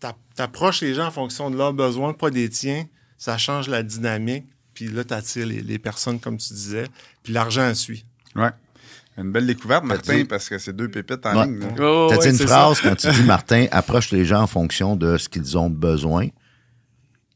tu 0.00 0.42
approches 0.42 0.80
les 0.80 0.94
gens 0.94 1.06
en 1.06 1.10
fonction 1.10 1.50
de 1.50 1.56
leurs 1.56 1.74
besoins, 1.74 2.12
pas 2.14 2.30
des 2.30 2.48
tiens. 2.48 2.86
Ça 3.18 3.36
change 3.38 3.68
la 3.68 3.82
dynamique. 3.82 4.46
Puis 4.72 4.88
là, 4.88 5.04
tu 5.04 5.12
attires 5.12 5.46
les, 5.46 5.60
les 5.60 5.78
personnes, 5.78 6.18
comme 6.18 6.38
tu 6.38 6.54
disais. 6.54 6.86
Puis 7.22 7.32
l'argent 7.34 7.74
suit. 7.74 8.06
Ouais. 8.34 8.50
Une 9.18 9.30
belle 9.32 9.46
découverte, 9.46 9.84
Martin, 9.84 10.16
dit- 10.18 10.24
parce 10.24 10.48
que 10.48 10.56
c'est 10.56 10.72
deux 10.72 10.88
pépites 10.88 11.26
en 11.26 11.36
Ouais. 11.36 11.44
ligne. 11.46 11.68
Oh, 11.80 12.06
T'as 12.08 12.16
ouais, 12.16 12.30
dit 12.32 12.40
une 12.40 12.46
phrase 12.48 12.80
quand 12.80 12.94
tu 12.96 13.10
dis, 13.10 13.22
Martin, 13.24 13.66
approche 13.70 14.10
les 14.12 14.24
gens 14.24 14.40
en 14.42 14.46
fonction 14.46 14.96
de 14.96 15.18
ce 15.18 15.28
qu'ils 15.28 15.58
ont 15.58 15.68
besoin. 15.68 16.28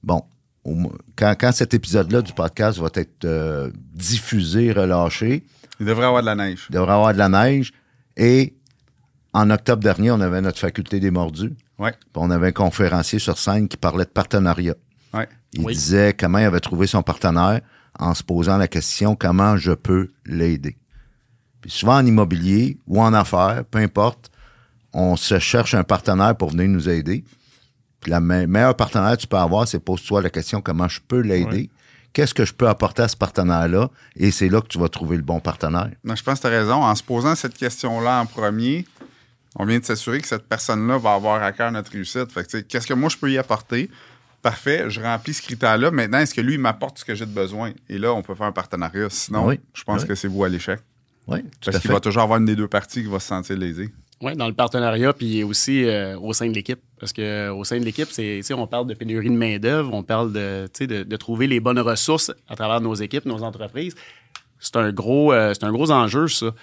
Bon, 0.02 0.24
au 0.64 0.74
quand, 1.16 1.34
quand 1.38 1.52
cet 1.52 1.74
épisode-là 1.74 2.22
du 2.22 2.32
podcast 2.32 2.78
va 2.78 2.88
être 2.94 3.24
euh, 3.24 3.70
diffusé, 3.94 4.72
relâché, 4.72 5.44
Il 5.80 5.86
devrait 5.86 6.06
avoir 6.06 6.22
de 6.22 6.26
la 6.26 6.34
neige. 6.34 6.66
il 6.70 6.74
devrait 6.74 6.92
y 6.92 6.94
avoir 6.94 7.12
de 7.12 7.18
la 7.18 7.28
neige. 7.28 7.72
Et 8.16 8.54
en 9.32 9.50
octobre 9.50 9.82
dernier, 9.82 10.10
on 10.10 10.20
avait 10.20 10.40
notre 10.40 10.58
faculté 10.58 11.00
des 11.00 11.10
mordus. 11.10 11.52
Ouais. 11.78 11.90
Puis 11.92 12.08
on 12.14 12.30
avait 12.30 12.48
un 12.48 12.52
conférencier 12.52 13.18
sur 13.18 13.36
scène 13.38 13.66
qui 13.68 13.76
parlait 13.76 14.04
de 14.04 14.10
partenariat. 14.10 14.74
Ouais. 15.12 15.28
Il 15.52 15.62
Oui. 15.64 15.74
disait 15.74 16.14
comment 16.18 16.38
il 16.38 16.44
avait 16.44 16.60
trouvé 16.60 16.86
son 16.86 17.02
partenaire 17.02 17.60
en 17.98 18.14
se 18.14 18.22
posant 18.22 18.56
la 18.56 18.68
question 18.68 19.14
comment 19.16 19.56
je 19.56 19.72
peux 19.72 20.10
l'aider? 20.26 20.76
Puis 21.60 21.70
souvent 21.70 21.96
en 21.96 22.06
immobilier 22.06 22.78
ou 22.86 23.00
en 23.00 23.12
affaires, 23.14 23.64
peu 23.70 23.78
importe, 23.78 24.30
on 24.92 25.16
se 25.16 25.38
cherche 25.40 25.74
un 25.74 25.82
partenaire 25.84 26.36
pour 26.36 26.50
venir 26.50 26.68
nous 26.68 26.88
aider. 26.88 27.24
La 28.06 28.20
me- 28.20 28.46
meilleure 28.46 28.76
partenaire 28.76 29.16
que 29.16 29.22
tu 29.22 29.26
peux 29.26 29.36
avoir, 29.36 29.66
c'est 29.68 29.78
pose-toi 29.80 30.22
la 30.22 30.30
question 30.30 30.60
comment 30.60 30.88
je 30.88 31.00
peux 31.06 31.20
l'aider? 31.20 31.70
Qu'est-ce 32.12 32.34
que 32.34 32.44
je 32.44 32.52
peux 32.54 32.68
apporter 32.68 33.02
à 33.02 33.08
ce 33.08 33.16
partenaire-là? 33.16 33.90
Et 34.16 34.30
c'est 34.30 34.48
là 34.48 34.60
que 34.60 34.68
tu 34.68 34.78
vas 34.78 34.88
trouver 34.88 35.16
le 35.16 35.22
bon 35.22 35.40
partenaire. 35.40 35.90
Non, 36.04 36.14
je 36.14 36.22
pense 36.22 36.38
que 36.38 36.42
tu 36.42 36.54
as 36.54 36.58
raison. 36.58 36.74
En 36.82 36.94
se 36.94 37.02
posant 37.02 37.34
cette 37.34 37.56
question-là 37.56 38.20
en 38.20 38.26
premier, 38.26 38.86
on 39.56 39.64
vient 39.66 39.78
de 39.80 39.84
s'assurer 39.84 40.20
que 40.20 40.28
cette 40.28 40.46
personne-là 40.48 40.98
va 40.98 41.14
avoir 41.14 41.42
à 41.42 41.50
cœur 41.52 41.72
notre 41.72 41.90
réussite. 41.90 42.30
Fait 42.30 42.46
que, 42.48 42.58
qu'est-ce 42.58 42.86
que 42.86 42.94
moi 42.94 43.08
je 43.08 43.16
peux 43.16 43.30
y 43.32 43.38
apporter? 43.38 43.90
Parfait, 44.42 44.84
je 44.90 45.00
remplis 45.00 45.34
ce 45.34 45.42
critère-là. 45.42 45.90
Maintenant, 45.90 46.18
est-ce 46.18 46.34
que 46.34 46.40
lui, 46.40 46.54
il 46.54 46.60
m'apporte 46.60 46.98
ce 46.98 47.04
que 47.04 47.14
j'ai 47.14 47.24
de 47.26 47.32
besoin? 47.32 47.72
Et 47.88 47.98
là, 47.98 48.12
on 48.12 48.22
peut 48.22 48.34
faire 48.34 48.46
un 48.46 48.52
partenariat. 48.52 49.08
Sinon, 49.10 49.46
Oui. 49.48 49.58
je 49.72 49.82
pense 49.84 50.02
Oui. 50.02 50.08
que 50.08 50.14
c'est 50.14 50.28
vous 50.28 50.44
à 50.44 50.48
l'échec. 50.48 50.80
Oui, 51.26 51.42
tout 51.60 51.70
Parce 51.70 51.78
qu'il 51.78 51.90
va 51.90 52.00
toujours 52.00 52.22
avoir 52.22 52.38
une 52.38 52.44
des 52.44 52.54
deux 52.54 52.68
parties 52.68 53.02
qui 53.02 53.08
va 53.08 53.18
se 53.18 53.26
sentir 53.28 53.56
lésée. 53.56 53.92
Oui, 54.20 54.36
dans 54.36 54.46
le 54.46 54.54
partenariat, 54.54 55.12
puis 55.12 55.42
aussi 55.42 55.84
euh, 55.84 56.18
au 56.18 56.32
sein 56.32 56.48
de 56.48 56.54
l'équipe. 56.54 56.80
Parce 56.98 57.12
que 57.12 57.50
au 57.50 57.64
sein 57.64 57.78
de 57.78 57.84
l'équipe, 57.84 58.08
c'est, 58.10 58.42
on 58.54 58.66
parle 58.66 58.86
de 58.86 58.94
pénurie 58.94 59.28
de 59.28 59.34
main-d'œuvre, 59.34 59.92
on 59.92 60.02
parle 60.02 60.32
de, 60.32 60.68
de, 60.86 61.16
trouver 61.16 61.46
les 61.46 61.60
bonnes 61.60 61.80
ressources 61.80 62.32
à 62.48 62.56
travers 62.56 62.80
nos 62.80 62.94
équipes, 62.94 63.26
nos 63.26 63.42
entreprises. 63.42 63.94
C'est 64.60 64.76
un 64.76 64.92
gros, 64.92 65.32
euh, 65.32 65.52
c'est 65.52 65.64
un 65.64 65.72
gros 65.72 65.90
enjeu, 65.90 66.28
ça. 66.28 66.54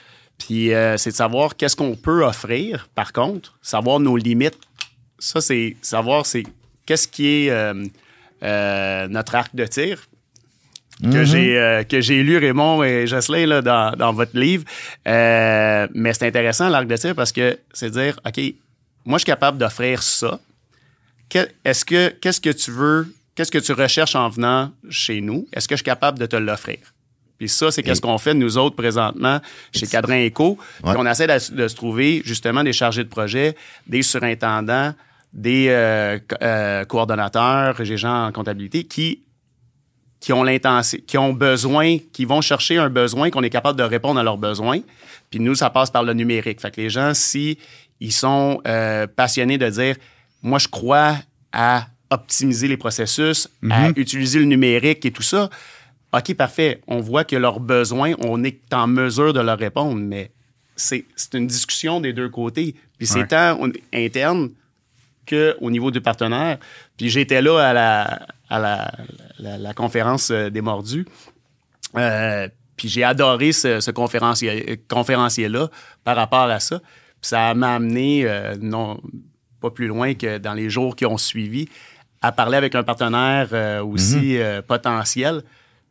Puis 0.41 0.73
euh, 0.73 0.97
c'est 0.97 1.11
de 1.11 1.15
savoir 1.15 1.55
qu'est-ce 1.55 1.75
qu'on 1.75 1.95
peut 1.95 2.25
offrir, 2.25 2.89
par 2.95 3.13
contre, 3.13 3.57
savoir 3.61 3.99
nos 3.99 4.17
limites. 4.17 4.57
Ça, 5.19 5.39
c'est 5.39 5.77
savoir 5.81 6.25
c'est 6.25 6.43
qu'est-ce 6.85 7.07
qui 7.07 7.27
est 7.27 7.51
euh, 7.51 7.85
euh, 8.41 9.07
notre 9.07 9.35
arc 9.35 9.55
de 9.55 9.65
tir, 9.65 10.07
que 11.09 11.23
j'ai 11.23 11.57
euh, 11.57 11.83
que 11.83 12.01
j'ai 12.01 12.23
lu 12.23 12.37
Raymond 12.37 12.83
et 12.83 13.07
Jocelyn 13.07 13.45
là, 13.45 13.61
dans, 13.61 13.95
dans 13.97 14.13
votre 14.13 14.37
livre. 14.37 14.63
Euh, 15.07 15.87
mais 15.93 16.13
c'est 16.13 16.27
intéressant 16.27 16.69
l'arc 16.69 16.87
de 16.87 16.97
tir 16.97 17.15
parce 17.15 17.31
que 17.31 17.57
c'est 17.73 17.89
de 17.89 17.99
dire 17.99 18.19
OK, 18.25 18.39
moi 19.05 19.17
je 19.17 19.23
suis 19.23 19.25
capable 19.31 19.57
d'offrir 19.57 20.03
ça. 20.03 20.39
Est-ce 21.63 21.85
que 21.85 22.09
qu'est-ce 22.09 22.41
que 22.41 22.49
tu 22.49 22.71
veux, 22.71 23.13
qu'est-ce 23.35 23.51
que 23.51 23.57
tu 23.57 23.71
recherches 23.71 24.15
en 24.15 24.29
venant 24.29 24.71
chez 24.89 25.21
nous? 25.21 25.47
Est-ce 25.53 25.67
que 25.67 25.75
je 25.75 25.77
suis 25.77 25.85
capable 25.85 26.19
de 26.19 26.25
te 26.25 26.35
l'offrir? 26.35 26.79
Puis 27.37 27.49
ça, 27.49 27.71
c'est 27.71 27.81
qu'est-ce 27.81 28.01
qu'on 28.01 28.19
fait 28.19 28.35
nous 28.35 28.59
autres 28.59 28.75
présentement 28.75 29.39
chez 29.73 29.87
Cadrin 29.87 30.19
Éco. 30.19 30.59
Ouais. 30.83 30.93
on 30.95 31.07
essaie 31.07 31.25
de, 31.25 31.55
de 31.55 31.67
se 31.67 31.75
trouver 31.75 32.21
justement 32.23 32.63
des 32.63 32.73
chargés 32.73 33.03
de 33.03 33.09
projet, 33.09 33.55
des 33.87 34.03
surintendants, 34.03 34.93
des 35.33 35.67
euh, 35.69 36.19
euh, 36.41 36.85
coordonnateurs, 36.85 37.75
des 37.75 37.97
gens 37.97 38.27
en 38.27 38.31
comptabilité 38.31 38.83
qui 38.83 39.21
qui 40.21 40.31
ont 40.31 40.45
qui 41.07 41.17
ont 41.17 41.33
besoin, 41.33 41.97
qui 42.13 42.23
vont 42.25 42.39
chercher 42.41 42.77
un 42.77 42.89
besoin, 42.89 43.29
qu'on 43.31 43.43
est 43.43 43.49
capable 43.49 43.77
de 43.77 43.83
répondre 43.83 44.19
à 44.19 44.23
leurs 44.23 44.37
besoins. 44.37 44.79
Puis 45.29 45.39
nous, 45.41 45.55
ça 45.55 45.69
passe 45.69 45.89
par 45.89 46.03
le 46.03 46.13
numérique. 46.13 46.61
Fait 46.61 46.71
que 46.71 46.79
les 46.79 46.89
gens, 46.89 47.13
si 47.13 47.57
ils 47.99 48.11
sont 48.13 48.61
euh, 48.67 49.07
passionnés 49.07 49.57
de 49.57 49.67
dire, 49.67 49.95
moi, 50.43 50.59
je 50.59 50.67
crois 50.67 51.15
à 51.51 51.87
optimiser 52.09 52.67
les 52.67 52.77
processus, 52.77 53.49
à 53.69 53.89
utiliser 53.95 54.39
le 54.39 54.45
numérique 54.45 55.05
et 55.05 55.11
tout 55.11 55.21
ça, 55.23 55.49
OK, 56.13 56.33
parfait. 56.35 56.81
On 56.87 56.99
voit 56.99 57.23
que 57.23 57.35
leurs 57.37 57.59
besoins, 57.59 58.13
on 58.19 58.43
est 58.43 58.61
en 58.73 58.85
mesure 58.87 59.33
de 59.33 59.39
leur 59.39 59.57
répondre, 59.57 59.95
mais 59.99 60.31
c'est 60.75 61.05
c'est 61.15 61.35
une 61.35 61.47
discussion 61.47 61.99
des 62.01 62.11
deux 62.13 62.29
côtés. 62.29 62.75
Puis 62.97 63.07
c'est 63.07 63.19
Ouais. 63.19 63.27
tant 63.27 63.57
interne 63.93 64.49
qu'au 65.27 65.71
niveau 65.71 65.89
du 65.89 66.01
partenaire. 66.01 66.57
Puis 66.97 67.09
j'étais 67.09 67.41
là 67.41 67.59
à 67.59 67.73
la, 67.73 68.25
à 68.49 68.59
la, 68.59 68.91
la- 69.41 69.57
la 69.57 69.73
conférence 69.73 70.31
euh, 70.31 70.49
des 70.49 70.61
mordus. 70.61 71.05
Euh, 71.97 72.47
puis 72.77 72.87
j'ai 72.89 73.03
adoré 73.03 73.51
ce, 73.51 73.79
ce 73.79 73.91
conférencier, 73.91 74.81
conférencier-là 74.87 75.69
par 76.03 76.15
rapport 76.15 76.49
à 76.49 76.59
ça. 76.59 76.79
Puis 76.79 77.29
ça 77.29 77.53
m'a 77.53 77.75
amené, 77.75 78.23
euh, 78.25 78.55
non, 78.59 78.99
pas 79.59 79.69
plus 79.69 79.87
loin 79.87 80.13
que 80.15 80.37
dans 80.37 80.53
les 80.53 80.69
jours 80.69 80.95
qui 80.95 81.05
ont 81.05 81.17
suivi, 81.17 81.67
à 82.21 82.31
parler 82.31 82.57
avec 82.57 82.73
un 82.75 82.83
partenaire 82.83 83.51
aussi 83.83 84.37
euh, 84.37 84.61
potentiel, 84.61 85.41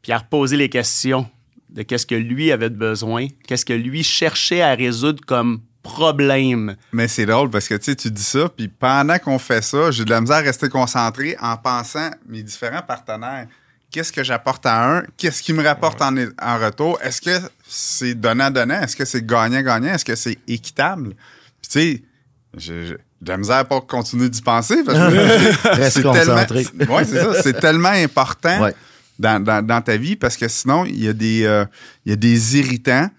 puis 0.02 0.12
à 0.12 0.18
reposer 0.18 0.56
les 0.56 0.68
questions 0.68 1.26
de 1.68 1.82
qu'est-ce 1.82 2.06
que 2.06 2.14
lui 2.16 2.50
avait 2.50 2.70
de 2.70 2.76
besoin, 2.76 3.26
qu'est-ce 3.46 3.64
que 3.64 3.72
lui 3.72 4.02
cherchait 4.02 4.62
à 4.62 4.74
résoudre 4.74 5.24
comme 5.24 5.60
problème. 5.82 6.76
Mais 6.92 7.08
c'est 7.08 7.26
drôle 7.26 7.50
parce 7.50 7.68
que 7.68 7.74
tu 7.74 7.84
sais, 7.84 7.96
tu 7.96 8.10
dis 8.10 8.22
ça, 8.22 8.48
puis 8.54 8.68
pendant 8.68 9.18
qu'on 9.18 9.38
fait 9.38 9.62
ça, 9.62 9.90
j'ai 9.90 10.04
de 10.04 10.10
la 10.10 10.20
misère 10.20 10.36
à 10.36 10.40
rester 10.40 10.68
concentré 10.68 11.36
en 11.40 11.56
pensant 11.56 12.10
mes 12.28 12.42
différents 12.42 12.82
partenaires. 12.82 13.46
Qu'est-ce 13.90 14.12
que 14.12 14.22
j'apporte 14.22 14.64
à 14.66 14.98
un? 14.98 15.02
Qu'est-ce 15.16 15.42
qui 15.42 15.52
me 15.52 15.64
rapporte 15.64 16.00
en, 16.00 16.14
en 16.16 16.58
retour? 16.58 16.98
Est-ce 17.02 17.20
que 17.20 17.44
c'est 17.66 18.14
donnant-donnant? 18.14 18.80
Est-ce 18.82 18.94
que 18.94 19.04
c'est 19.04 19.26
gagnant-gagnant? 19.26 19.94
Est-ce 19.94 20.04
que 20.04 20.14
c'est 20.14 20.38
équitable? 20.46 21.14
Puis 21.60 21.70
tu 21.70 21.80
sais, 21.80 22.02
j'ai 22.56 22.96
de 23.20 23.28
la 23.30 23.36
misère 23.36 23.66
pas 23.66 23.80
continuer 23.80 24.28
d'y 24.28 24.40
penser 24.42 24.82
parce 24.84 24.96
que 24.96 25.68
Reste 25.76 25.96
c'est 25.96 26.02
tellement, 26.02 26.34
concentré. 26.34 26.66
ouais, 26.88 27.04
c'est 27.04 27.20
ça, 27.22 27.42
c'est 27.42 27.60
tellement 27.60 27.88
important 27.88 28.62
Ouais. 28.62 28.74
dans, 29.18 29.42
dans, 29.42 29.64
dans 29.66 29.80
ta 29.82 29.96
vie 29.96 30.16
parce 30.16 30.36
que 30.36 30.46
sinon, 30.48 30.84
il 30.86 31.02
y 31.04 31.08
a 31.08 31.12
des, 31.12 31.44
euh, 31.44 31.64
il 32.06 32.10
y 32.10 32.12
a 32.12 32.16
des 32.16 32.58
irritants 32.58 33.10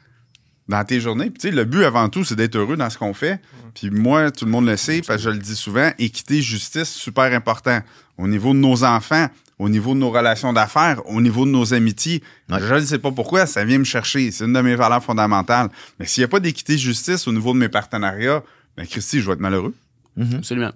dans 0.72 0.84
tes 0.84 1.00
journées. 1.00 1.30
Puis, 1.30 1.40
tu 1.40 1.50
sais, 1.50 1.54
le 1.54 1.66
but 1.66 1.84
avant 1.84 2.10
tout, 2.10 2.24
c'est 2.24 2.36
d'être 2.36 2.56
heureux 2.56 2.78
dans 2.78 2.90
ce 2.90 2.98
qu'on 2.98 3.13
fait. 3.13 3.40
Puis 3.75 3.92
moi, 3.92 4.32
tout 4.32 4.46
le 4.46 4.51
monde 4.51 4.66
le 4.66 4.78
sait, 4.78 5.01
parce 5.06 5.18
que 5.18 5.30
je 5.30 5.30
le 5.30 5.38
dis 5.38 5.56
souvent, 5.56 5.92
équité, 6.00 6.42
justice, 6.42 6.90
super 6.90 7.32
important. 7.34 7.80
Au 8.18 8.28
niveau 8.28 8.54
de 8.54 8.60
nos 8.60 8.84
enfants, 8.84 9.28
au 9.60 9.70
niveau 9.70 9.94
de 9.94 10.00
nos 10.00 10.10
relations 10.10 10.54
d'affaires, 10.54 11.01
au 11.08 11.22
niveau 11.22 11.46
de 11.46 11.51
nos 11.51 11.74
amitiés. 11.74 12.24
Ouais. 12.50 12.58
Je 12.60 12.74
ne 12.74 12.80
sais 12.82 12.98
pas 12.98 13.12
pourquoi, 13.12 13.46
ça 13.46 13.63
vient 13.63 13.78
me 13.78 13.84
chercher. 13.84 14.32
C'est 14.32 14.46
une 14.46 14.54
de 14.54 14.62
mes 14.62 14.75
valeurs 14.75 15.04
fondamentales. 15.04 15.70
Mais 16.00 16.08
s'il 16.08 16.22
n'y 16.22 16.25
a 16.25 16.30
pas 16.30 16.40
d'équité, 16.40 16.78
justice 16.78 17.28
au 17.28 17.32
niveau 17.32 17.54
de 17.54 17.60
mes 17.60 17.70
partenariats, 17.70 18.44
ben 18.75 18.88
Christy, 18.88 19.22
je 19.22 19.28
vais 19.28 19.34
être 19.34 19.40
malheureux. 19.40 19.75
Absolument. 20.20 20.72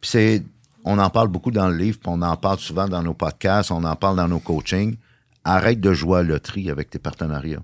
Puis 0.00 0.10
c'est, 0.10 0.42
on 0.84 0.98
en 0.98 1.10
parle 1.10 1.28
beaucoup 1.28 1.50
dans 1.50 1.68
le 1.68 1.76
livre, 1.76 1.98
puis 1.98 2.08
on 2.12 2.22
en 2.22 2.36
parle 2.36 2.58
souvent 2.58 2.86
dans 2.86 3.02
nos 3.02 3.14
podcasts, 3.14 3.70
on 3.70 3.82
en 3.84 3.96
parle 3.96 4.16
dans 4.16 4.28
nos 4.28 4.38
coachings. 4.38 4.96
Arrête 5.44 5.80
de 5.80 5.92
jouer 5.92 6.20
à 6.20 6.22
la 6.22 6.28
loterie 6.28 6.70
avec 6.70 6.90
tes 6.90 6.98
partenariats. 6.98 7.62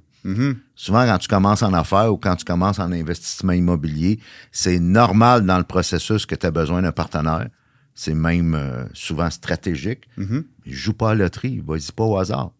Souvent, 0.74 1.04
quand 1.06 1.18
tu 1.18 1.28
commences 1.28 1.62
en 1.62 1.72
affaires 1.72 2.12
ou 2.12 2.16
quand 2.16 2.36
tu 2.36 2.44
commences 2.44 2.78
en 2.78 2.92
investissement 2.92 3.52
immobilier, 3.52 4.20
c'est 4.52 4.78
normal 4.78 5.44
dans 5.46 5.58
le 5.58 5.64
processus 5.64 6.26
que 6.26 6.34
tu 6.34 6.46
as 6.46 6.50
besoin 6.50 6.82
d'un 6.82 6.92
partenaire. 6.92 7.48
C'est 7.94 8.14
même 8.14 8.54
euh, 8.54 8.84
souvent 8.94 9.30
stratégique. 9.30 10.04
Mais 10.16 10.26
Joue 10.66 10.92
pas 10.94 11.10
à 11.10 11.14
la 11.14 11.24
loterie, 11.24 11.62
vas-y 11.66 11.92
pas 11.92 12.04
au 12.04 12.16
hasard. 12.18 12.50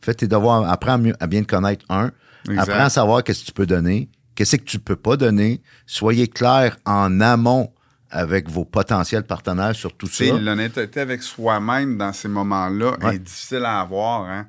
Fais 0.00 0.14
tes 0.14 0.28
devoirs, 0.28 0.68
apprends 0.70 0.92
à, 0.94 0.98
mieux- 0.98 1.16
à 1.20 1.26
bien 1.26 1.42
te 1.42 1.48
connaître, 1.48 1.84
un. 1.88 2.10
Exact. 2.48 2.68
Apprends 2.70 2.84
à 2.84 2.90
savoir 2.90 3.24
qu'est-ce 3.24 3.40
que 3.40 3.46
tu 3.46 3.52
peux 3.52 3.66
donner, 3.66 4.08
qu'est-ce 4.34 4.56
que 4.56 4.64
tu 4.64 4.78
peux 4.78 4.96
pas 4.96 5.16
donner. 5.16 5.60
Soyez 5.86 6.28
clair 6.28 6.76
en 6.86 7.20
amont 7.20 7.72
avec 8.10 8.48
vos 8.48 8.64
potentiels 8.64 9.24
partenaires 9.24 9.74
sur 9.74 9.94
tout 9.94 10.06
ça. 10.06 10.24
L'honnêteté 10.24 11.00
avec 11.00 11.22
soi-même 11.22 11.98
dans 11.98 12.12
ces 12.12 12.28
moments-là 12.28 12.96
Ouais. 13.02 13.16
est 13.16 13.18
difficile 13.18 13.64
à 13.66 13.80
avoir, 13.80 14.22
hein? 14.30 14.46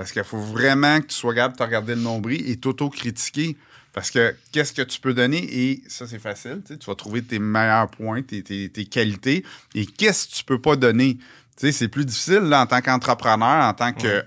Parce 0.00 0.12
qu'il 0.12 0.24
faut 0.24 0.38
vraiment 0.38 0.98
que 1.02 1.08
tu 1.08 1.14
sois 1.14 1.34
capable 1.34 1.52
de 1.52 1.58
te 1.58 1.62
regarder 1.62 1.94
le 1.94 2.00
nombril 2.00 2.50
et 2.50 2.56
t'auto-critiquer. 2.56 3.58
Parce 3.92 4.10
que 4.10 4.34
qu'est-ce 4.50 4.72
que 4.72 4.80
tu 4.80 4.98
peux 4.98 5.12
donner? 5.12 5.46
Et 5.52 5.82
ça, 5.88 6.06
c'est 6.06 6.18
facile. 6.18 6.62
Tu 6.66 6.86
vas 6.86 6.94
trouver 6.94 7.20
tes 7.20 7.38
meilleurs 7.38 7.90
points, 7.90 8.22
tes, 8.22 8.42
tes- 8.42 8.70
tes 8.70 8.86
qualités. 8.86 9.44
Et 9.74 9.84
qu'est-ce 9.84 10.26
que 10.26 10.34
tu 10.36 10.44
peux 10.44 10.58
pas 10.58 10.76
donner? 10.76 11.18
Tu 11.54 11.66
sais, 11.66 11.72
c'est 11.72 11.88
plus 11.88 12.06
difficile 12.06 12.44
là, 12.44 12.62
en 12.62 12.66
tant 12.66 12.80
qu'entrepreneur, 12.80 13.62
en 13.68 13.74
tant 13.74 13.92
que 13.92 14.24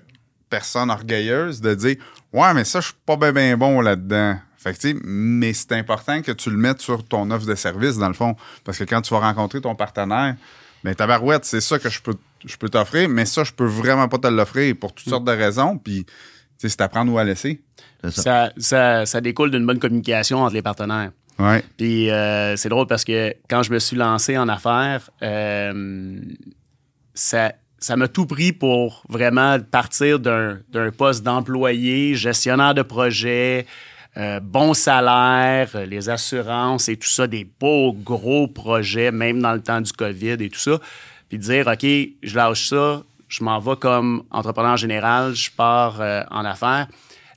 personne 0.47 0.91
orgueilleuse, 0.91 1.59
de 1.59 1.73
dire 1.73 1.95
Ouais, 2.31 2.53
mais 2.53 2.65
ça, 2.65 2.79
je 2.79 2.89
suis 2.89 2.95
pas 3.03 3.15
bien 3.17 3.31
ben 3.31 3.57
bon 3.57 3.81
là-dedans. 3.81 4.37
Fait 4.57 4.73
que, 4.75 4.77
tu 4.79 4.91
sais, 4.91 4.97
mais 5.03 5.53
c'est 5.53 5.71
important 5.71 6.21
que 6.21 6.33
tu 6.33 6.51
le 6.51 6.57
mettes 6.57 6.81
sur 6.83 7.03
ton 7.03 7.31
offre 7.31 7.47
de 7.47 7.55
service, 7.55 7.97
dans 7.97 8.09
le 8.09 8.13
fond. 8.13 8.35
Parce 8.63 8.77
que 8.77 8.83
quand 8.83 9.01
tu 9.01 9.11
vas 9.11 9.21
rencontrer 9.21 9.59
ton 9.59 9.73
partenaire, 9.73 10.35
ben, 10.83 10.95
tabarouette, 10.95 11.45
c'est 11.45 11.61
ça 11.61 11.79
que 11.79 11.89
je 11.89 12.01
peux, 12.01 12.15
je 12.45 12.57
peux 12.57 12.69
t'offrir, 12.69 13.07
mais 13.09 13.25
ça, 13.25 13.43
je 13.43 13.53
peux 13.53 13.65
vraiment 13.65 14.07
pas 14.07 14.17
te 14.17 14.27
l'offrir 14.27 14.75
pour 14.75 14.93
toutes 14.93 15.09
sortes 15.09 15.25
de 15.25 15.31
raisons. 15.31 15.77
Puis, 15.77 16.05
tu 16.05 16.13
sais, 16.57 16.69
c'est 16.69 16.81
à 16.81 16.89
prendre 16.89 17.11
ou 17.11 17.17
à 17.17 17.23
laisser. 17.23 17.61
C'est 18.03 18.11
ça. 18.11 18.21
Ça, 18.21 18.53
ça, 18.57 19.05
ça 19.05 19.21
découle 19.21 19.51
d'une 19.51 19.65
bonne 19.65 19.79
communication 19.79 20.39
entre 20.39 20.53
les 20.53 20.61
partenaires. 20.61 21.11
Ouais. 21.39 21.63
Puis 21.77 22.09
euh, 22.11 22.55
c'est 22.55 22.69
drôle 22.69 22.87
parce 22.87 23.03
que 23.03 23.33
quand 23.49 23.63
je 23.63 23.71
me 23.71 23.79
suis 23.79 23.97
lancé 23.97 24.37
en 24.37 24.47
affaires, 24.49 25.09
euh, 25.21 26.19
ça 27.13 27.53
ça 27.79 27.97
m'a 27.97 28.07
tout 28.07 28.25
pris 28.25 28.53
pour 28.53 29.03
vraiment 29.09 29.59
partir 29.59 30.19
d'un 30.19 30.59
d'un 30.69 30.91
poste 30.91 31.23
d'employé, 31.23 32.15
gestionnaire 32.15 32.73
de 32.73 32.81
projet, 32.81 33.65
euh, 34.17 34.39
bon 34.39 34.73
salaire, 34.73 35.69
euh, 35.75 35.85
les 35.85 36.09
assurances 36.09 36.87
et 36.89 36.97
tout 36.97 37.07
ça, 37.07 37.27
des 37.27 37.47
beaux 37.59 37.93
gros 37.93 38.47
projets, 38.47 39.11
même 39.11 39.41
dans 39.41 39.53
le 39.53 39.61
temps 39.61 39.81
du 39.81 39.91
COVID 39.91 40.37
et 40.39 40.49
tout 40.49 40.59
ça. 40.59 40.79
Puis 41.29 41.37
dire, 41.39 41.67
OK, 41.67 41.81
je 41.81 42.35
lâche 42.35 42.69
ça, 42.69 43.03
je 43.27 43.43
m'en 43.43 43.59
vais 43.59 43.75
comme 43.75 44.23
entrepreneur 44.29 44.77
général, 44.77 45.33
je 45.33 45.49
pars 45.49 45.99
euh, 45.99 46.21
en 46.29 46.45
affaires. 46.45 46.87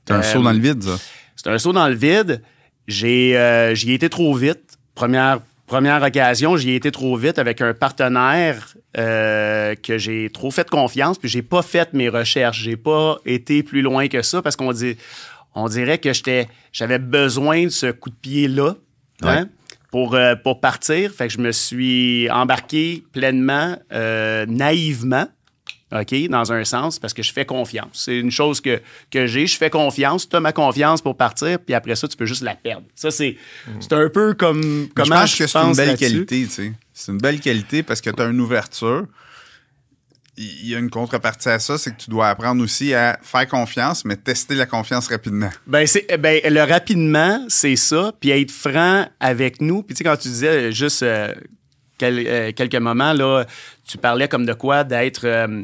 C'est 0.07 0.13
un 0.13 0.21
saut 0.21 0.41
dans 0.41 0.51
le 0.51 0.59
vide, 0.59 0.83
ça? 0.83 0.97
c'est 1.35 1.49
un 1.49 1.57
saut 1.57 1.73
dans 1.73 1.87
le 1.87 1.95
vide. 1.95 2.41
J'ai, 2.87 3.37
euh, 3.37 3.75
j'y 3.75 3.91
ai 3.91 3.95
été 3.95 4.09
trop 4.09 4.33
vite. 4.33 4.77
Première, 4.95 5.39
Première 5.67 6.01
occasion, 6.01 6.55
j'y 6.55 6.71
ai 6.71 6.75
été 6.75 6.91
trop 6.91 7.17
vite 7.17 7.39
avec 7.39 7.59
un 7.59 7.73
partenaire 7.73 8.73
euh, 8.97 9.75
que 9.75 9.97
j'ai 9.97 10.29
trop 10.29 10.49
fait 10.49 10.69
confiance, 10.69 11.17
puis 11.17 11.27
j'ai 11.27 11.41
pas 11.41 11.61
fait 11.61 11.91
mes 11.91 12.07
recherches. 12.07 12.61
J'ai 12.61 12.77
pas 12.77 13.17
été 13.25 13.63
plus 13.63 13.81
loin 13.81 14.07
que 14.07 14.21
ça 14.21 14.41
parce 14.41 14.55
qu'on 14.55 14.71
dit, 14.71 14.95
on 15.57 15.67
dirait 15.67 15.97
que 15.97 16.13
j'étais, 16.13 16.47
j'avais 16.71 16.99
besoin 16.99 17.65
de 17.65 17.69
ce 17.69 17.91
coup 17.91 18.09
de 18.09 18.15
pied-là 18.15 18.75
hein, 19.23 19.47
pour, 19.91 20.13
euh, 20.13 20.35
pour 20.35 20.61
partir. 20.61 21.11
Fait 21.11 21.27
que 21.27 21.33
je 21.33 21.39
me 21.39 21.51
suis 21.51 22.29
embarqué 22.29 23.03
pleinement, 23.11 23.77
euh, 23.91 24.45
naïvement. 24.45 25.27
OK, 25.93 26.27
dans 26.27 26.51
un 26.51 26.65
sens, 26.65 26.99
parce 26.99 27.13
que 27.13 27.23
je 27.23 27.31
fais 27.31 27.45
confiance. 27.45 27.91
C'est 27.93 28.19
une 28.19 28.29
chose 28.29 28.59
que, 28.59 28.81
que 29.09 29.25
j'ai. 29.25 29.47
Je 29.47 29.55
fais 29.55 29.69
confiance. 29.69 30.27
Tu 30.27 30.35
as 30.35 30.41
ma 30.41 30.51
confiance 30.51 31.01
pour 31.01 31.15
partir, 31.15 31.59
puis 31.59 31.73
après 31.73 31.95
ça, 31.95 32.09
tu 32.09 32.17
peux 32.17 32.25
juste 32.25 32.43
la 32.43 32.55
perdre. 32.55 32.85
Ça, 32.93 33.09
c'est 33.09 33.37
c'est 33.79 33.93
un 33.93 34.09
peu 34.09 34.33
comme. 34.33 34.89
Comment 34.93 35.05
je 35.05 35.19
pense 35.21 35.35
que 35.35 35.47
c'est 35.47 35.59
une 35.59 35.75
belle 35.75 35.97
qualité, 35.97 36.43
tu 36.43 36.49
sais. 36.49 36.73
C'est 36.91 37.13
une 37.13 37.19
belle 37.19 37.39
qualité 37.39 37.83
parce 37.83 38.01
que 38.01 38.09
tu 38.09 38.21
as 38.21 38.25
une 38.25 38.41
ouverture. 38.41 39.05
Il 40.37 40.67
y 40.67 40.75
a 40.75 40.79
une 40.79 40.89
contrepartie 40.91 41.49
à 41.49 41.57
ça, 41.59 41.77
c'est 41.79 41.91
que 41.95 41.97
tu 42.01 42.09
dois 42.11 42.29
apprendre 42.29 42.63
aussi 42.63 42.93
à 42.93 43.17
faire 43.23 43.47
confiance, 43.47 44.05
mais 44.05 44.15
tester 44.15 44.53
la 44.55 44.65
confiance 44.67 45.07
rapidement. 45.07 45.49
Ben, 45.65 45.87
c'est, 45.87 46.05
ben, 46.19 46.39
le 46.45 46.61
rapidement, 46.61 47.43
c'est 47.49 47.75
ça, 47.75 48.13
puis 48.19 48.29
être 48.29 48.51
franc 48.51 49.07
avec 49.19 49.61
nous. 49.61 49.81
Puis 49.81 49.95
tu 49.95 49.99
sais, 49.99 50.03
quand 50.03 50.17
tu 50.17 50.27
disais 50.27 50.67
euh, 50.67 50.71
juste 50.71 51.01
euh, 51.01 51.33
quel- 51.97 52.23
euh, 52.27 52.51
quelques 52.51 52.75
moments, 52.75 53.13
là, 53.13 53.45
tu 53.87 53.97
parlais 53.97 54.27
comme 54.27 54.45
de 54.45 54.53
quoi 54.53 54.83
d'être... 54.83 55.25
euh, 55.25 55.63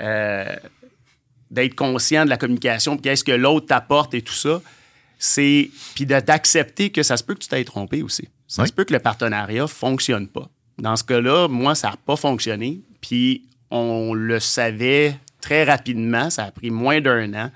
euh, 0.00 0.56
d'être 1.50 1.74
conscient 1.76 2.24
de 2.24 2.30
la 2.30 2.36
communication, 2.36 2.96
puis 2.96 3.02
qu'est-ce 3.02 3.22
que 3.22 3.30
l'autre 3.30 3.66
t'apporte 3.66 4.12
et 4.14 4.22
tout 4.22 4.32
ça, 4.34 4.60
c'est 5.18 5.70
puis 5.94 6.04
de 6.04 6.18
d'accepter 6.18 6.90
que 6.90 7.02
ça 7.04 7.16
se 7.16 7.22
peut 7.22 7.34
que 7.34 7.38
tu 7.40 7.48
t'aies 7.48 7.62
trompé 7.64 8.02
aussi. 8.02 8.28
Ça 8.48 8.62
Oui. 8.62 8.68
se 8.68 8.72
peut 8.72 8.84
que 8.84 8.92
le 8.92 8.98
partenariat 8.98 9.66
fonctionne 9.68 10.26
pas. 10.26 10.48
Dans 10.78 10.96
ce 10.96 11.04
cas-là, 11.04 11.46
moi, 11.46 11.76
ça 11.76 11.90
n'a 11.90 11.96
pas 12.04 12.16
fonctionné, 12.16 12.80
puis 13.00 13.44
on 13.74 14.14
le 14.14 14.40
savait 14.40 15.18
très 15.40 15.64
rapidement, 15.64 16.30
ça 16.30 16.44
a 16.44 16.50
pris 16.50 16.70
moins 16.70 17.00
d'un 17.00 17.34
an, 17.34 17.50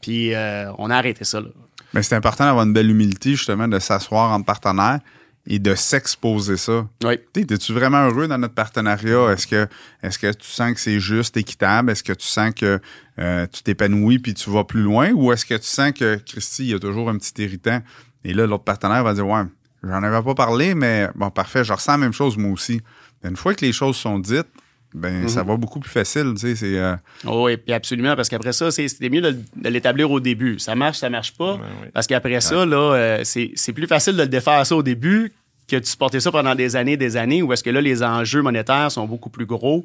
puis 0.00 0.34
euh, 0.34 0.72
on 0.78 0.90
a 0.90 0.96
arrêté 0.96 1.24
ça 1.24 1.40
là. 1.40 1.48
Mais 1.94 2.02
c'est 2.02 2.16
important 2.16 2.44
d'avoir 2.44 2.66
une 2.66 2.72
belle 2.72 2.90
humilité, 2.90 3.30
justement, 3.30 3.68
de 3.68 3.78
s'asseoir 3.78 4.32
entre 4.32 4.44
partenaires 4.44 5.00
et 5.46 5.58
de 5.58 5.74
s'exposer 5.74 6.58
ça. 6.58 6.86
Oui. 7.02 7.18
Es-tu 7.34 7.72
vraiment 7.72 8.06
heureux 8.06 8.28
dans 8.28 8.36
notre 8.36 8.54
partenariat? 8.54 9.32
Est-ce 9.32 9.46
que, 9.46 9.66
est-ce 10.02 10.18
que 10.18 10.30
tu 10.32 10.46
sens 10.46 10.74
que 10.74 10.80
c'est 10.80 11.00
juste, 11.00 11.38
équitable? 11.38 11.90
Est-ce 11.90 12.02
que 12.02 12.12
tu 12.12 12.26
sens 12.26 12.52
que 12.54 12.78
euh, 13.18 13.46
tu 13.50 13.62
t'épanouis 13.62 14.18
puis 14.18 14.34
tu 14.34 14.50
vas 14.50 14.64
plus 14.64 14.82
loin? 14.82 15.12
Ou 15.12 15.32
est-ce 15.32 15.46
que 15.46 15.54
tu 15.54 15.66
sens 15.66 15.92
que, 15.92 16.16
Christy, 16.16 16.64
il 16.64 16.70
y 16.70 16.74
a 16.74 16.78
toujours 16.78 17.08
un 17.08 17.16
petit 17.16 17.42
irritant? 17.42 17.80
Et 18.24 18.34
là, 18.34 18.46
l'autre 18.46 18.64
partenaire 18.64 19.02
va 19.02 19.14
dire, 19.14 19.26
ouais, 19.26 19.44
j'en 19.82 20.02
avais 20.02 20.22
pas 20.22 20.34
parlé, 20.34 20.74
mais 20.74 21.08
bon, 21.14 21.30
parfait, 21.30 21.64
je 21.64 21.72
ressens 21.72 21.92
la 21.92 21.98
même 21.98 22.12
chose 22.12 22.36
moi 22.36 22.52
aussi. 22.52 22.82
Une 23.24 23.36
fois 23.36 23.54
que 23.54 23.64
les 23.64 23.72
choses 23.72 23.96
sont 23.96 24.18
dites, 24.18 24.48
ben, 24.94 25.28
ça 25.28 25.42
va 25.42 25.56
beaucoup 25.56 25.80
plus 25.80 25.90
facile, 25.90 26.32
tu 26.34 26.40
sais, 26.40 26.56
c'est... 26.56 26.78
euh, 26.78 26.94
Oh, 27.26 27.44
oui, 27.46 27.56
puis 27.58 27.72
absolument, 27.74 28.16
parce 28.16 28.28
qu'après 28.28 28.52
ça, 28.52 28.70
c'est- 28.70 28.88
c'était 28.88 29.10
mieux 29.10 29.20
de, 29.20 29.32
de 29.56 29.68
l'établir 29.68 30.10
au 30.10 30.18
début. 30.20 30.58
Ça 30.58 30.74
marche, 30.74 30.98
ça 30.98 31.10
marche 31.10 31.34
pas. 31.36 31.54
Ouais. 31.54 31.90
Parce 31.92 32.06
qu'après 32.06 32.40
ça, 32.40 32.64
là, 32.64 32.94
euh, 32.94 33.20
c'est 33.24 33.50
c'est 33.54 33.72
plus 33.72 33.86
facile 33.86 34.14
de 34.16 34.22
le 34.22 34.28
défaire 34.28 34.64
ça 34.64 34.74
au 34.76 34.82
début 34.82 35.32
que 35.68 35.76
de 35.76 35.84
supporter 35.84 36.18
ça 36.20 36.32
pendant 36.32 36.54
des 36.54 36.74
années 36.76 36.96
des 36.96 37.16
années, 37.16 37.42
où 37.42 37.52
est-ce 37.52 37.62
que 37.62 37.70
là, 37.70 37.80
les 37.80 38.02
enjeux 38.02 38.42
monétaires 38.42 38.90
sont 38.90 39.06
beaucoup 39.06 39.30
plus 39.30 39.46
gros 39.46 39.84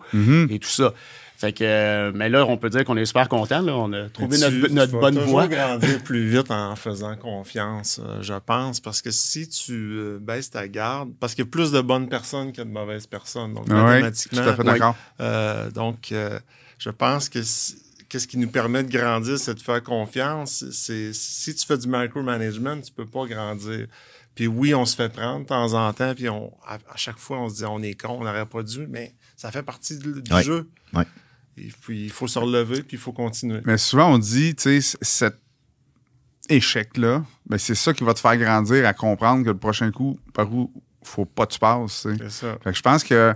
et 0.50 0.60
tout 0.60 0.70
ça? 0.70 0.94
Fait 1.36 1.52
que, 1.52 1.64
euh, 1.66 2.12
mais 2.16 2.30
là, 2.30 2.46
on 2.46 2.58
peut 2.58 2.70
dire 2.70 2.86
qu'on 2.86 2.96
est 2.96 3.06
super 3.06 3.28
content. 3.28 3.68
On 3.68 3.92
a 3.92 4.08
trouvé 4.08 4.38
notre, 4.38 4.68
tu- 4.68 4.74
notre 4.74 4.94
tu 4.94 4.98
bonne 5.00 5.16
toujours 5.16 5.32
voie. 5.32 5.48
grandir 5.48 6.02
plus 6.02 6.26
vite 6.30 6.50
en 6.52 6.76
faisant 6.78 7.16
confiance, 7.18 8.00
euh, 8.02 8.20
je 8.22 8.36
pense, 8.36 8.80
parce 8.80 9.02
que 9.02 9.12
si 9.12 9.50
tu 9.50 9.74
euh, 9.74 10.20
baisses 10.22 10.52
ta 10.52 10.68
garde, 10.70 11.10
parce 11.20 11.36
qu'il 11.36 11.44
y 11.44 11.48
a 11.48 11.52
plus 11.52 11.72
de 11.72 11.82
bonnes 11.82 12.08
personnes 12.08 12.54
que 12.54 12.62
de 12.62 12.70
mauvaises 12.70 13.08
personnes, 13.08 13.54
donc 13.54 13.68
ouais, 13.68 13.74
mathématiquement, 13.74 14.44
tout 14.44 14.50
à 14.50 14.56
fait 14.56 14.64
d'accord. 14.64 14.96
euh, 15.20 15.70
donc 15.72 16.12
euh, 16.14 16.40
je 16.78 16.92
pense 16.92 17.28
que 17.28 17.42
si- 17.42 17.76
qu'est-ce 18.08 18.28
qui 18.28 18.38
nous 18.38 18.50
permet 18.50 18.84
de 18.84 18.96
grandir, 18.96 19.38
c'est 19.40 19.56
de 19.56 19.60
faire 19.60 19.82
confiance. 19.84 20.64
C'est 20.72 21.12
si 21.14 21.56
tu 21.56 21.66
fais 21.66 21.78
du 21.80 21.88
micromanagement, 21.90 22.80
tu 22.80 22.92
peux 22.94 23.08
pas 23.08 23.26
grandir. 23.26 23.88
Puis 24.36 24.48
oui, 24.48 24.74
on 24.74 24.86
se 24.86 24.96
fait 24.96 25.10
prendre 25.10 25.42
de 25.42 25.46
temps 25.46 25.74
en 25.74 25.94
temps, 25.94 26.14
puis 26.16 26.28
on, 26.30 26.52
à, 26.66 26.76
à 26.92 26.96
chaque 26.98 27.18
fois, 27.20 27.40
on 27.40 27.50
se 27.50 27.56
dit 27.58 27.66
on 27.66 27.82
est 27.84 27.94
con, 27.94 28.18
on 28.20 28.24
n'aurait 28.24 28.46
pas 28.48 28.64
dû, 28.64 28.88
mais 28.88 29.14
ça 29.36 29.52
fait 29.52 29.62
partie 29.64 29.98
du, 29.98 30.22
du 30.22 30.34
Ouais. 30.34 30.44
jeu. 30.44 30.70
Ouais. 30.94 31.06
Et 31.58 31.70
puis 31.82 32.06
il 32.06 32.10
faut 32.12 32.28
se 32.28 32.40
relever, 32.40 32.82
puis 32.82 32.98
il 32.98 33.00
faut 33.00 33.12
continuer. 33.12 33.62
Mais 33.66 33.78
souvent, 33.78 34.12
on 34.12 34.18
dit, 34.18 34.56
tu 34.56 34.82
sais, 34.82 34.98
cet 35.02 35.36
échec-là, 36.50 37.24
ben, 37.46 37.58
c'est 37.58 37.76
ça 37.76 37.94
qui 37.94 38.04
va 38.04 38.14
te 38.14 38.20
faire 38.20 38.36
grandir 38.38 38.86
à 38.88 38.94
comprendre 38.94 39.44
que 39.44 39.50
le 39.50 39.58
prochain 39.58 39.92
coup, 39.92 40.20
par 40.34 40.52
où 40.54 40.72
faut 41.04 41.26
pas 41.26 41.46
que 41.46 41.54
tu 41.54 41.60
passes. 41.60 42.02
tu 42.04 42.10
sais. 42.12 42.18
C'est 42.24 42.30
ça. 42.32 42.58
Fait 42.64 42.72
que 42.72 42.78
je 42.78 42.82
pense 42.82 43.04
que 43.04 43.34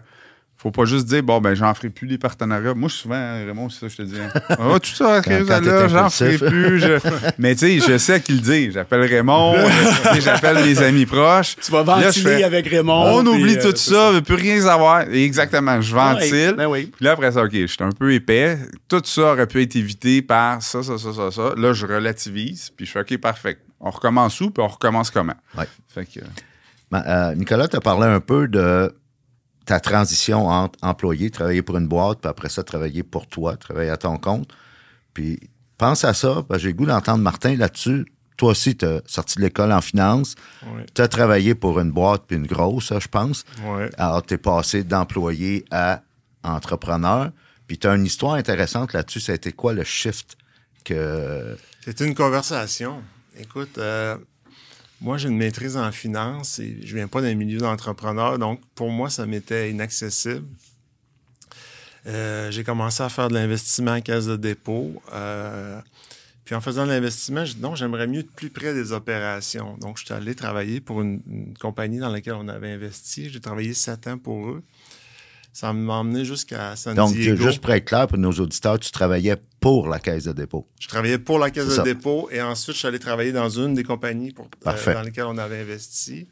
faut 0.59 0.71
pas 0.71 0.85
juste 0.85 1.05
dire, 1.05 1.21
bon, 1.21 1.39
ben, 1.39 1.53
j'en 1.53 1.71
ferai 1.75 1.89
plus 1.91 2.07
des 2.07 2.17
partenariats. 2.17 2.73
Moi, 2.73 2.89
souvent, 2.89 3.13
hein, 3.15 3.45
Raymond, 3.45 3.69
c'est 3.69 3.81
ça, 3.81 3.85
que 3.87 3.91
je 3.91 3.97
te 3.97 4.01
dis. 4.01 4.19
hein. 4.19 4.31
Ah, 4.49 4.79
tout 4.81 4.89
ça, 4.89 5.21
Quand- 5.23 5.45
quand 5.47 5.61
là, 5.63 5.87
j'en 5.87 6.09
ferai 6.09 6.37
plus. 6.39 6.79
je- 6.79 6.97
Mais 7.37 7.53
tu 7.55 7.79
sais, 7.79 7.87
je 7.91 7.97
sais 7.99 8.13
à 8.13 8.19
qui 8.19 8.31
le 8.33 8.39
dire. 8.39 8.71
J'appelle 8.73 9.01
Raymond, 9.01 9.55
j'appelle 10.19 10.65
mes 10.65 10.79
amis 10.81 11.05
proches. 11.05 11.55
Tu 11.61 11.71
vas 11.71 11.83
Là, 11.83 11.99
je 11.99 12.05
ventiler 12.05 12.37
fais, 12.37 12.43
avec 12.43 12.67
Raymond. 12.67 13.17
On 13.19 13.21
puis, 13.23 13.29
oublie 13.41 13.57
euh, 13.57 13.71
tout 13.71 13.77
ça, 13.77 14.11
veut 14.11 14.21
plus 14.23 14.33
rien 14.35 14.59
savoir. 14.61 15.07
Et 15.11 15.23
exactement, 15.23 15.79
je 15.79 15.93
ventile. 15.93 16.31
Ouais, 16.33 16.53
ben 16.53 16.65
oui. 16.67 16.91
Puis 16.95 17.05
là, 17.05 17.11
après 17.11 17.31
ça, 17.31 17.43
OK, 17.43 17.51
je 17.53 17.65
suis 17.67 17.83
un 17.83 17.91
peu 17.91 18.11
épais. 18.13 18.57
Tout 18.87 19.01
ça 19.05 19.33
aurait 19.33 19.47
pu 19.47 19.61
être 19.61 19.75
évité 19.75 20.21
par 20.23 20.61
ça, 20.63 20.81
ça, 20.81 20.97
ça, 20.97 21.13
ça, 21.13 21.29
ça. 21.31 21.53
Là, 21.55 21.73
je 21.73 21.85
relativise, 21.85 22.71
puis 22.75 22.85
je 22.87 22.91
fais 22.91 23.01
OK, 23.01 23.15
parfait. 23.17 23.59
On 23.79 23.91
recommence 23.91 24.41
où, 24.41 24.49
puis 24.49 24.63
on 24.63 24.67
recommence 24.67 25.11
comment? 25.11 25.35
Ouais. 25.55 25.65
Fait 25.93 26.05
que, 26.05 26.19
Ben, 26.89 27.03
euh, 27.07 27.35
Nicolas, 27.35 27.67
tu 27.67 27.75
as 27.75 27.81
parlé 27.81 28.07
un 28.07 28.19
peu 28.19 28.47
de 28.47 28.91
ta 29.67 29.81
transition 29.81 30.47
entre 30.47 30.79
employé, 30.81 31.29
travailler 31.29 31.61
pour 31.61 31.77
une 31.77 31.87
boîte, 31.87 32.19
puis 32.21 32.29
après 32.29 32.47
ça, 32.47 32.63
travailler 32.63 33.03
pour 33.03 33.27
toi, 33.27 33.57
travailler 33.57 33.89
à 33.89 33.97
ton 33.97 34.17
compte. 34.17 34.49
Puis 35.13 35.39
pense 35.77 36.05
à 36.05 36.13
ça, 36.13 36.43
parce 36.47 36.59
que 36.59 36.63
j'ai 36.63 36.67
le 36.69 36.73
goût 36.73 36.85
d'entendre 36.85 37.21
Martin 37.21 37.55
là-dessus. 37.55 38.05
Toi 38.37 38.51
aussi, 38.51 38.77
tu 38.77 38.85
as 38.85 39.01
sorti 39.05 39.35
de 39.37 39.41
l'école 39.41 39.73
en 39.73 39.81
finance. 39.81 40.35
Tu 40.95 41.01
as 41.01 41.07
travaillé 41.09 41.53
pour 41.53 41.81
une 41.81 41.91
boîte, 41.91 42.23
puis 42.27 42.37
une 42.37 42.47
grosse, 42.47 42.93
je 42.97 43.07
pense. 43.09 43.43
Alors, 43.97 44.25
tu 44.25 44.35
es 44.35 44.37
passé 44.37 44.83
d'employé 44.83 45.65
à 45.69 46.01
entrepreneur. 46.43 47.31
Puis 47.67 47.77
tu 47.77 47.87
as 47.87 47.95
une 47.95 48.05
histoire 48.05 48.35
intéressante 48.35 48.93
là-dessus. 48.93 49.19
Ça 49.19 49.33
a 49.33 49.35
été 49.35 49.51
quoi 49.51 49.73
le 49.73 49.83
shift 49.83 50.37
que. 50.85 51.57
C'était 51.83 52.05
une 52.05 52.15
conversation. 52.15 53.01
Écoute, 53.37 53.77
euh, 53.79 54.17
moi, 55.01 55.17
j'ai 55.17 55.29
une 55.29 55.37
maîtrise 55.37 55.77
en 55.77 55.91
finance 55.91 56.59
et 56.59 56.77
je 56.83 56.95
viens 56.95 57.07
pas 57.07 57.21
d'un 57.21 57.35
milieu 57.35 57.59
d'entrepreneur, 57.59 58.39
donc 58.39 58.61
pour 58.75 58.89
moi, 58.89 59.09
ça 59.09 59.25
m'était 59.25 59.69
inaccessible. 59.71 60.45
Euh, 62.05 62.49
j'ai 62.51 62.63
commencé 62.63 63.03
à 63.03 63.09
faire 63.09 63.27
de 63.27 63.33
l'investissement 63.33 63.91
en 63.91 64.01
caisse 64.01 64.25
de 64.25 64.35
dépôt. 64.37 65.01
euh, 65.13 65.79
puis 66.45 66.55
en 66.55 66.61
faisant 66.61 66.85
de 66.85 66.91
l'investissement, 66.91 67.43
j'ai 67.43 67.55
dit 67.55 67.61
non, 67.61 67.75
j'aimerais 67.75 68.07
mieux 68.07 68.21
être 68.21 68.31
plus 68.31 68.49
près 68.49 68.73
des 68.73 68.93
opérations. 68.93 69.75
Donc, 69.81 69.97
je 69.97 70.05
suis 70.05 70.13
allé 70.13 70.33
travailler 70.33 70.79
pour 70.79 71.01
une, 71.01 71.19
une 71.29 71.53
compagnie 71.57 71.99
dans 71.99 72.07
laquelle 72.09 72.35
on 72.35 72.47
avait 72.47 72.71
investi. 72.71 73.29
J'ai 73.29 73.41
travaillé 73.41 73.73
sept 73.73 74.07
ans 74.07 74.17
pour 74.17 74.51
eux. 74.51 74.63
Ça 75.51 75.73
m'a 75.73 75.95
emmené 75.95 76.23
jusqu'à 76.23 76.77
San 76.77 76.95
Donc, 76.95 77.13
Diego. 77.13 77.43
juste 77.43 77.59
pour 77.59 77.71
être 77.71 77.83
clair 77.83 78.07
pour 78.07 78.17
nos 78.17 78.31
auditeurs, 78.31 78.79
tu 78.79 78.91
travaillais 78.91 79.35
pour 79.75 79.87
la 79.89 79.99
caisse 79.99 80.23
de 80.25 80.31
dépôt. 80.33 80.67
Je 80.79 80.87
travaillais 80.87 81.17
pour 81.19 81.39
la 81.39 81.51
caisse 81.51 81.65
de 81.67 81.83
dépôt 81.83 82.29
et 82.31 82.41
ensuite 82.41 82.73
je 82.75 82.79
suis 82.79 82.87
allé 82.87 82.99
travailler 82.99 83.31
dans 83.31 83.49
une 83.49 83.73
des 83.73 83.83
compagnies 83.83 84.31
pour, 84.31 84.45
euh, 84.67 84.93
dans 84.93 85.01
lesquelles 85.01 85.25
on 85.25 85.37
avait 85.37 85.61
investi. 85.61 86.27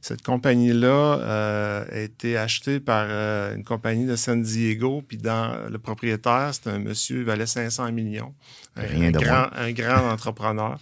Cette 0.00 0.22
compagnie-là 0.22 1.18
euh, 1.18 1.84
a 1.90 1.98
été 1.98 2.36
achetée 2.36 2.78
par 2.80 3.06
euh, 3.08 3.56
une 3.56 3.64
compagnie 3.64 4.06
de 4.06 4.14
San 4.14 4.40
Diego, 4.40 5.02
puis 5.06 5.16
dans 5.16 5.68
le 5.68 5.78
propriétaire, 5.78 6.50
c'était 6.54 6.70
un 6.70 6.78
monsieur, 6.78 7.18
il 7.18 7.24
valait 7.24 7.46
500 7.46 7.90
millions. 7.92 8.32
Un, 8.76 8.82
Rien 8.82 9.08
un 9.08 9.10
de 9.10 9.18
grand, 9.18 9.46
un 9.52 9.72
grand 9.72 10.10
entrepreneur. 10.12 10.78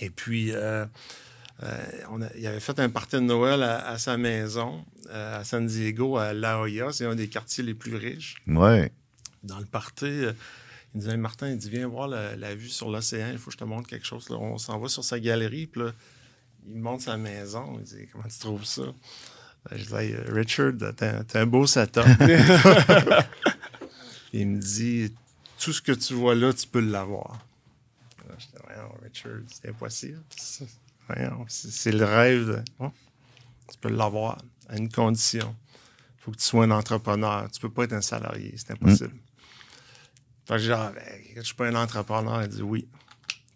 Et 0.00 0.10
puis, 0.10 0.50
euh, 0.52 0.84
on 2.10 2.22
a- 2.22 2.34
il 2.36 2.44
avait 2.46 2.58
fait 2.58 2.80
un 2.80 2.88
party 2.88 3.16
de 3.16 3.20
Noël 3.20 3.62
à, 3.62 3.86
à 3.86 3.98
sa 3.98 4.16
maison, 4.16 4.84
euh, 5.10 5.40
à 5.40 5.44
San 5.44 5.64
Diego, 5.66 6.16
à 6.16 6.32
La 6.32 6.56
Jolla. 6.56 6.92
C'est 6.92 7.06
un 7.06 7.14
des 7.14 7.28
quartiers 7.28 7.62
les 7.62 7.74
plus 7.74 7.94
riches 7.94 8.34
Ouais. 8.48 8.90
Dans 9.44 9.58
le 9.58 9.64
party, 9.66 10.04
euh, 10.06 10.32
il 10.94 11.00
disait 11.00 11.16
Martin, 11.16 11.50
il 11.50 11.58
dit 11.58 11.70
Viens 11.70 11.88
voir 11.88 12.08
la, 12.08 12.36
la 12.36 12.54
vue 12.54 12.68
sur 12.68 12.90
l'océan, 12.90 13.28
il 13.32 13.38
faut 13.38 13.46
que 13.46 13.52
je 13.52 13.58
te 13.58 13.64
montre 13.64 13.88
quelque 13.88 14.06
chose. 14.06 14.28
Là, 14.28 14.36
on 14.36 14.58
s'en 14.58 14.78
va 14.78 14.88
sur 14.88 15.04
sa 15.04 15.18
galerie, 15.20 15.66
puis 15.66 15.82
là, 15.82 15.92
il 16.66 16.74
me 16.76 16.82
montre 16.82 17.04
sa 17.04 17.16
maison. 17.16 17.76
Il 17.78 17.84
dit 17.84 18.06
Comment 18.12 18.28
tu 18.28 18.38
trouves 18.38 18.64
ça? 18.64 18.82
Ben, 19.70 19.78
Je 19.78 19.84
dis 19.84 20.12
euh, 20.14 20.24
Richard, 20.28 20.72
t'as 20.96 21.40
un 21.40 21.46
beau 21.46 21.66
setup. 21.66 22.04
il 24.32 24.48
me 24.48 24.60
dit 24.60 25.12
Tout 25.58 25.72
ce 25.72 25.82
que 25.82 25.92
tu 25.92 26.14
vois 26.14 26.34
là, 26.34 26.52
tu 26.52 26.66
peux 26.66 26.80
l'avoir. 26.80 27.44
Là, 28.28 28.34
J'étais 28.38 28.58
Voyons, 28.66 28.92
Richard, 29.02 29.40
c'est 29.50 29.68
impossible. 29.70 30.22
C'est- 30.36 30.66
voyons, 31.08 31.44
C'est 31.48 31.70
c'est 31.70 31.92
le 31.92 32.04
rêve. 32.04 32.46
de- 32.46 32.62
Bon, 32.78 32.92
tu 33.70 33.78
peux 33.80 33.90
l'avoir 33.90 34.38
à 34.68 34.76
une 34.76 34.90
condition. 34.90 35.54
Il 36.18 36.22
faut 36.24 36.30
que 36.32 36.36
tu 36.36 36.44
sois 36.44 36.64
un 36.64 36.70
entrepreneur. 36.70 37.50
Tu 37.50 37.60
peux 37.60 37.70
pas 37.70 37.84
être 37.84 37.92
un 37.94 38.00
salarié. 38.00 38.54
C'est 38.56 38.72
impossible. 38.72 39.14
Fait 40.46 40.58
que 40.58 40.70
ah, 40.70 40.92
ben, 40.94 41.02
je 41.36 41.42
suis 41.42 41.54
pas 41.54 41.66
un 41.68 41.74
entrepreneur. 41.74 42.40
Elle 42.42 42.48
dit 42.48 42.62
oui. 42.62 42.86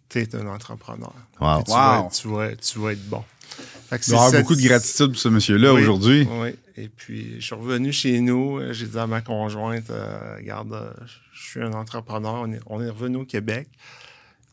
Tu 0.09 0.19
es 0.19 0.35
un 0.35 0.47
entrepreneur. 0.47 1.13
Wow. 1.39 1.63
Tu, 1.63 1.71
Wow. 1.71 1.75
vas 1.77 1.99
être, 2.05 2.11
tu, 2.11 2.27
vas, 2.29 2.55
tu 2.55 2.79
vas 2.79 2.91
être 2.93 3.09
bon. 3.09 3.23
Fait 3.89 3.99
que 3.99 4.05
Il 4.07 4.13
avoir 4.13 4.31
beaucoup 4.31 4.55
de 4.55 4.61
gratitude 4.61 5.07
pour 5.11 5.19
ce 5.19 5.29
monsieur-là 5.29 5.73
Oui, 5.73 5.81
aujourd'hui. 5.81 6.27
Oui. 6.29 6.49
Et 6.77 6.89
puis, 6.89 7.35
je 7.39 7.45
suis 7.45 7.55
revenu 7.55 7.91
chez 7.91 8.19
nous. 8.21 8.59
J'ai 8.71 8.85
dit 8.87 8.97
à 8.97 9.07
ma 9.07 9.21
conjointe, 9.21 9.89
euh, 9.89 10.35
regarde, 10.37 10.73
euh, 10.73 10.91
je 11.33 11.49
suis 11.49 11.61
un 11.61 11.73
entrepreneur. 11.73 12.35
On 12.35 12.51
est, 12.51 12.59
on 12.67 12.81
est 12.81 12.89
revenu 12.89 13.17
au 13.17 13.25
Québec. 13.25 13.67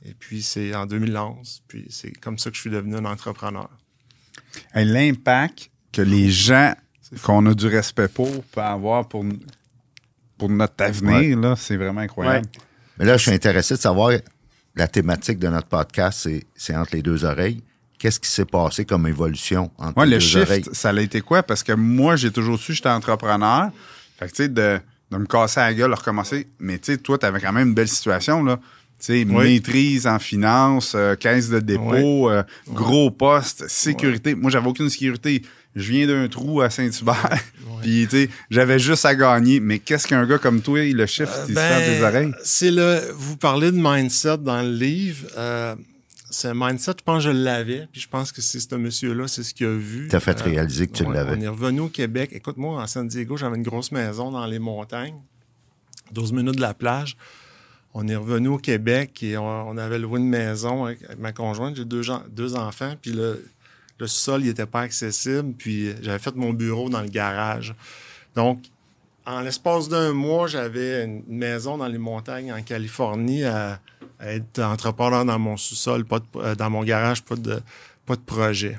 Et 0.06 0.14
puis, 0.14 0.42
c'est 0.42 0.74
en 0.74 0.86
2011. 0.86 1.62
Puis, 1.68 1.86
c'est 1.90 2.12
comme 2.12 2.38
ça 2.38 2.50
que 2.50 2.56
je 2.56 2.60
suis 2.62 2.70
devenu 2.70 2.96
un 2.96 3.04
entrepreneur. 3.04 3.68
L'impact 4.74 5.70
que 5.92 6.02
les 6.02 6.30
gens 6.30 6.74
qu'on 7.22 7.44
a 7.46 7.54
du 7.54 7.66
respect 7.66 8.08
pour 8.08 8.42
peuvent 8.44 8.64
avoir 8.64 9.08
pour, 9.08 9.24
pour 10.38 10.48
notre 10.50 10.82
avenir, 10.84 11.38
là, 11.38 11.54
c'est 11.56 11.76
vraiment 11.76 12.00
incroyable. 12.00 12.46
Mais 12.98 13.04
là, 13.04 13.16
je 13.16 13.22
suis 13.22 13.32
intéressé 13.32 13.74
de 13.74 13.80
savoir 13.80 14.12
la 14.76 14.88
thématique 14.88 15.38
de 15.38 15.48
notre 15.48 15.68
podcast, 15.68 16.20
c'est, 16.22 16.44
c'est 16.54 16.74
entre 16.76 16.94
les 16.94 17.02
deux 17.02 17.24
oreilles. 17.24 17.62
Qu'est-ce 17.98 18.18
qui 18.20 18.28
s'est 18.28 18.44
passé 18.44 18.84
comme 18.84 19.06
évolution 19.06 19.70
entre 19.78 19.98
Ouais, 19.98 20.06
les 20.06 20.12
le 20.12 20.18
deux 20.18 20.26
shift, 20.26 20.42
oreilles? 20.46 20.64
ça 20.72 20.90
a 20.90 21.00
été 21.00 21.20
quoi? 21.20 21.42
Parce 21.42 21.62
que 21.62 21.72
moi, 21.72 22.16
j'ai 22.16 22.30
toujours 22.32 22.58
su 22.58 22.68
que 22.72 22.76
j'étais 22.76 22.88
entrepreneur. 22.88 23.70
Fait 24.18 24.26
que, 24.26 24.30
tu 24.32 24.36
sais, 24.42 24.48
de, 24.48 24.78
de 25.10 25.16
me 25.16 25.26
casser 25.26 25.60
la 25.60 25.72
gueule, 25.72 25.90
de 25.90 25.96
recommencer. 25.96 26.48
Mais, 26.58 26.78
tu 26.78 26.92
sais, 26.92 26.98
toi, 26.98 27.16
t'avais 27.18 27.40
quand 27.40 27.52
même 27.52 27.68
une 27.68 27.74
belle 27.74 27.88
situation, 27.88 28.42
là. 28.44 28.58
Oui. 29.12 29.24
maîtrise 29.54 30.06
en 30.06 30.18
finance, 30.18 30.94
euh, 30.94 31.14
caisse 31.14 31.48
de 31.50 31.60
dépôt, 31.60 32.30
euh, 32.30 32.42
gros 32.72 33.10
poste, 33.10 33.68
sécurité. 33.68 34.34
Moi, 34.34 34.50
j'avais 34.50 34.66
aucune 34.68 34.88
sécurité. 34.88 35.42
Je 35.76 35.90
viens 35.92 36.06
d'un 36.06 36.28
trou 36.28 36.60
à 36.60 36.70
Saint-Hubert. 36.70 37.30
Puis, 37.82 38.06
tu 38.08 38.16
sais, 38.24 38.30
j'avais 38.50 38.78
juste 38.78 39.04
à 39.04 39.14
gagner. 39.14 39.60
Mais 39.60 39.78
qu'est-ce 39.80 40.06
qu'un 40.06 40.24
gars 40.24 40.38
comme 40.38 40.62
toi, 40.62 40.80
le 40.84 41.06
shift, 41.06 41.32
il 41.48 41.54
se 41.54 41.60
fait 41.60 41.96
des 41.96 42.02
oreilles? 42.02 42.26
Ben, 42.30 42.34
C'est 42.44 42.70
le. 42.70 43.00
Vous 43.16 43.36
parlez 43.36 43.70
de 43.72 43.76
mindset 43.78 44.38
dans 44.38 44.62
le 44.62 44.70
livre. 44.72 45.26
Euh, 45.36 45.74
c'est 46.30 46.48
un 46.48 46.54
mindset, 46.54 46.92
je 46.98 47.04
pense 47.04 47.24
que 47.24 47.30
je 47.30 47.36
l'avais. 47.36 47.86
Puis 47.92 48.00
je 48.00 48.08
pense 48.08 48.32
que 48.32 48.40
c'est 48.40 48.58
ce 48.60 48.74
monsieur-là, 48.74 49.28
c'est 49.28 49.42
ce 49.42 49.52
qu'il 49.52 49.66
a 49.66 49.76
vu. 49.76 50.08
T'as 50.08 50.20
fait 50.20 50.40
Euh, 50.40 50.44
réaliser 50.44 50.86
que 50.86 50.96
tu 50.96 51.04
ouais, 51.04 51.14
l'avais. 51.14 51.36
On 51.36 51.40
est 51.40 51.48
revenu 51.48 51.80
au 51.80 51.88
Québec. 51.88 52.30
Écoute, 52.32 52.56
moi, 52.56 52.82
à 52.82 52.86
San 52.86 53.06
Diego, 53.06 53.36
j'avais 53.36 53.56
une 53.56 53.62
grosse 53.62 53.92
maison 53.92 54.30
dans 54.32 54.46
les 54.46 54.58
montagnes, 54.58 55.14
12 56.12 56.32
minutes 56.32 56.56
de 56.56 56.60
la 56.60 56.74
plage. 56.74 57.16
On 57.94 58.08
est 58.08 58.16
revenu 58.16 58.48
au 58.48 58.58
Québec 58.58 59.22
et 59.22 59.38
on, 59.38 59.76
avait 59.78 60.00
loué 60.00 60.18
une 60.18 60.28
maison 60.28 60.86
avec, 60.86 61.16
ma 61.18 61.32
conjointe. 61.32 61.76
J'ai 61.76 61.84
deux, 61.84 62.56
enfants, 62.56 62.94
puis 63.00 63.12
le, 63.12 63.48
le 63.98 64.06
sol, 64.08 64.42
n'était 64.42 64.66
pas 64.66 64.80
accessible. 64.80 65.54
Puis 65.56 65.94
j'avais 66.02 66.18
fait 66.18 66.34
mon 66.34 66.52
bureau 66.52 66.88
dans 66.88 67.02
le 67.02 67.08
garage. 67.08 67.74
Donc, 68.34 68.64
en 69.26 69.40
l'espace 69.40 69.88
d'un 69.88 70.12
mois, 70.12 70.48
j'avais 70.48 71.04
une 71.04 71.22
maison 71.28 71.78
dans 71.78 71.86
les 71.86 71.98
montagnes 71.98 72.52
en 72.52 72.62
Californie 72.62 73.44
à, 73.44 73.80
être 74.20 74.60
entrepreneur 74.60 75.24
dans 75.24 75.38
mon 75.38 75.56
sous-sol, 75.56 76.04
pas 76.04 76.20
euh, 76.36 76.54
dans 76.54 76.70
mon 76.70 76.82
garage, 76.82 77.22
pas 77.22 77.36
de, 77.36 77.60
pas 78.06 78.16
de 78.16 78.20
projet. 78.20 78.78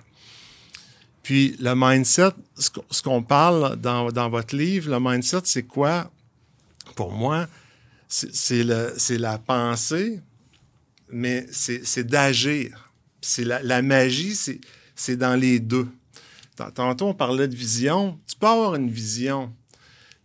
Puis 1.23 1.55
le 1.59 1.73
mindset, 1.75 2.29
ce 2.57 2.69
qu'on- 2.69 2.85
ce 2.89 3.01
qu'on 3.01 3.23
parle 3.23 3.75
dans, 3.77 4.11
dans 4.11 4.29
votre 4.29 4.55
livre, 4.55 4.91
le 4.91 4.99
mindset, 4.99 5.41
c'est 5.45 5.63
quoi? 5.63 6.09
Pour 6.95 7.11
moi, 7.11 7.47
c'est 8.07 9.17
la 9.17 9.37
pensée, 9.37 10.19
mais 11.09 11.45
c'est 11.51 11.85
c'est 11.85 12.03
d'agir. 12.05 12.91
C'est 13.21 13.43
la, 13.43 13.61
la 13.63 13.81
magie, 13.81 14.35
c'est 14.35 14.59
c'est 14.95 15.17
dans 15.17 15.35
les 15.35 15.59
deux. 15.59 15.87
Tant- 16.55 16.71
Tantôt, 16.71 17.07
on 17.07 17.13
parlait 17.13 17.47
de 17.47 17.55
vision. 17.55 18.19
Tu 18.27 18.35
peux 18.35 18.47
avoir 18.47 18.75
une 18.75 18.89
vision, 18.89 19.51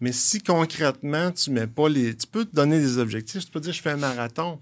mais 0.00 0.12
si 0.12 0.40
concrètement, 0.40 1.32
tu 1.32 1.50
mets 1.50 1.66
pas 1.66 1.88
les. 1.88 2.14
Tu 2.16 2.26
peux 2.26 2.44
te 2.44 2.54
donner 2.54 2.78
des 2.78 2.98
objectifs. 2.98 3.44
Tu 3.46 3.50
peux 3.50 3.60
dire, 3.60 3.72
je 3.72 3.80
fais 3.82 3.90
un 3.90 3.96
marathon, 3.96 4.60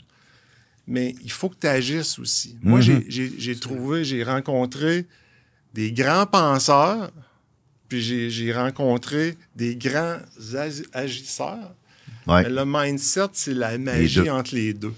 mais 0.86 1.14
il 1.22 1.30
faut 1.32 1.48
que 1.48 1.56
tu 1.60 1.66
agisses 1.66 2.18
aussi. 2.18 2.56
Moi, 2.62 2.80
j'ai- 2.80 3.04
j'ai 3.08 3.32
j'ai 3.38 3.56
trouvé, 3.58 4.04
j'ai 4.04 4.22
rencontré 4.24 5.06
des 5.74 5.92
grands 5.92 6.26
penseurs, 6.26 7.10
puis 7.88 8.00
j'ai 8.00 8.30
j'ai 8.30 8.52
rencontré 8.52 9.36
des 9.56 9.76
grands 9.76 10.18
agi- 10.54 10.86
agisseurs. 10.92 11.74
Ouais. 12.28 12.42
Mais 12.44 12.50
le 12.50 12.64
mindset, 12.66 13.28
c'est 13.32 13.54
la 13.54 13.76
magie 13.78 14.28
entre 14.30 14.54
les 14.54 14.74
deux. 14.74 14.94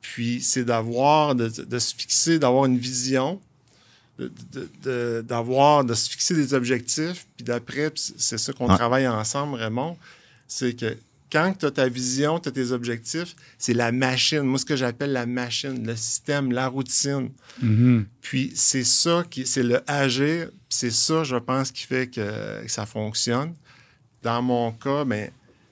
Puis 0.00 0.40
c'est 0.42 0.64
d'avoir, 0.64 1.34
de, 1.34 1.48
de 1.48 1.78
se 1.78 1.94
fixer, 1.94 2.38
d'avoir 2.38 2.64
une 2.66 2.78
vision, 2.78 3.40
de- 4.18 4.30
de- 4.52 4.68
de- 4.82 5.24
d'avoir, 5.26 5.84
de, 5.84 5.94
se 5.94 6.08
fixer 6.10 6.34
des 6.34 6.54
objectifs. 6.54 7.26
Puis 7.36 7.44
d'après, 7.44 7.92
c'est- 7.94 8.38
ça 8.38 8.52
qu'on 8.52 8.68
Ouais. 8.68 8.76
travaille 8.76 9.06
ensemble, 9.08 9.56
Raymond, 9.56 9.96
c'est 10.48 10.74
que 10.74 10.96
quand 11.32 11.54
tu 11.58 11.66
as 11.66 11.70
ta 11.70 11.88
vision, 11.88 12.40
tu 12.40 12.48
as 12.48 12.52
tes 12.52 12.72
objectifs, 12.72 13.36
c'est 13.56 13.72
la 13.74 13.92
machine. 13.92 14.42
Moi, 14.42 14.58
ce 14.58 14.64
que 14.64 14.74
j'appelle 14.76 15.12
la 15.12 15.26
machine, 15.26 15.86
le 15.86 15.94
système, 15.94 16.50
la 16.50 16.66
routine. 16.66 17.30
Puis 18.20 18.52
c'est 18.56 18.84
ça 18.84 19.24
qui, 19.30 19.46
c'est 19.46 19.62
le 19.62 19.80
agir. 19.88 20.48
puis 20.48 20.56
C'est 20.70 20.90
ça, 20.90 21.22
je 21.24 21.36
pense, 21.36 21.70
qui 21.70 21.84
fait 21.86 22.08
que, 22.08 22.62
que 22.64 22.68
ça 22.70 22.84
fonctionne. 22.86 23.54
Dans 24.22 24.42
mon 24.42 24.72
cas, 24.72 25.04
ben, 25.04 25.30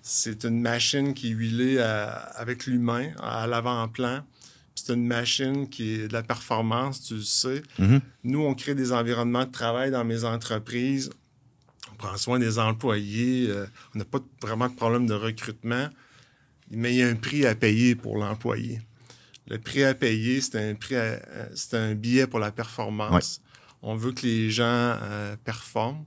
c'est 0.08 0.44
une 0.44 0.60
machine 0.60 1.12
qui 1.14 1.28
est 1.28 1.34
huilée 1.34 1.78
à- 1.78 2.08
avec 2.36 2.66
l'humain 2.66 3.10
à 3.22 3.46
l'avant-plan. 3.46 4.24
C'est 4.74 4.94
une 4.94 5.06
machine 5.06 5.68
qui 5.68 5.90
est 5.94 6.08
de 6.08 6.12
la 6.12 6.22
performance, 6.22 7.02
tu 7.02 7.14
le 7.16 7.22
sais. 7.22 7.62
Nous, 8.24 8.40
on 8.40 8.54
crée 8.54 8.74
des 8.74 8.92
environnements 8.92 9.44
de 9.44 9.50
travail 9.50 9.90
dans 9.90 10.04
mes 10.04 10.24
entreprises. 10.24 11.10
On 11.92 11.96
prend 11.96 12.16
soin 12.16 12.38
des 12.38 12.58
employés. 12.58 13.48
euh, 13.50 13.66
on 13.94 13.98
n'a 13.98 14.04
pas 14.04 14.20
vraiment 14.40 14.68
de 14.68 14.74
problème 14.74 15.06
de 15.06 15.14
recrutement. 15.14 15.88
Mais 16.70 16.92
il 16.94 16.96
y 16.98 17.02
a 17.02 17.08
un 17.08 17.16
prix 17.16 17.44
à 17.44 17.54
payer 17.54 17.94
pour 17.96 18.16
l'employé. 18.18 18.80
Le 19.48 19.58
prix 19.58 19.82
à 19.84 19.94
payer, 19.94 20.40
c'est 20.40 20.70
un 20.70 20.74
prix, 20.74 20.96
à- 20.96 21.00
euh, 21.00 21.48
c'est 21.54 21.74
un 21.76 21.94
billet 21.94 22.26
pour 22.26 22.38
la 22.38 22.52
performance. 22.52 23.40
On 23.82 23.94
veut 23.96 24.12
que 24.12 24.22
les 24.26 24.50
gens 24.50 24.64
euh, 25.02 25.36
performent. 25.44 26.04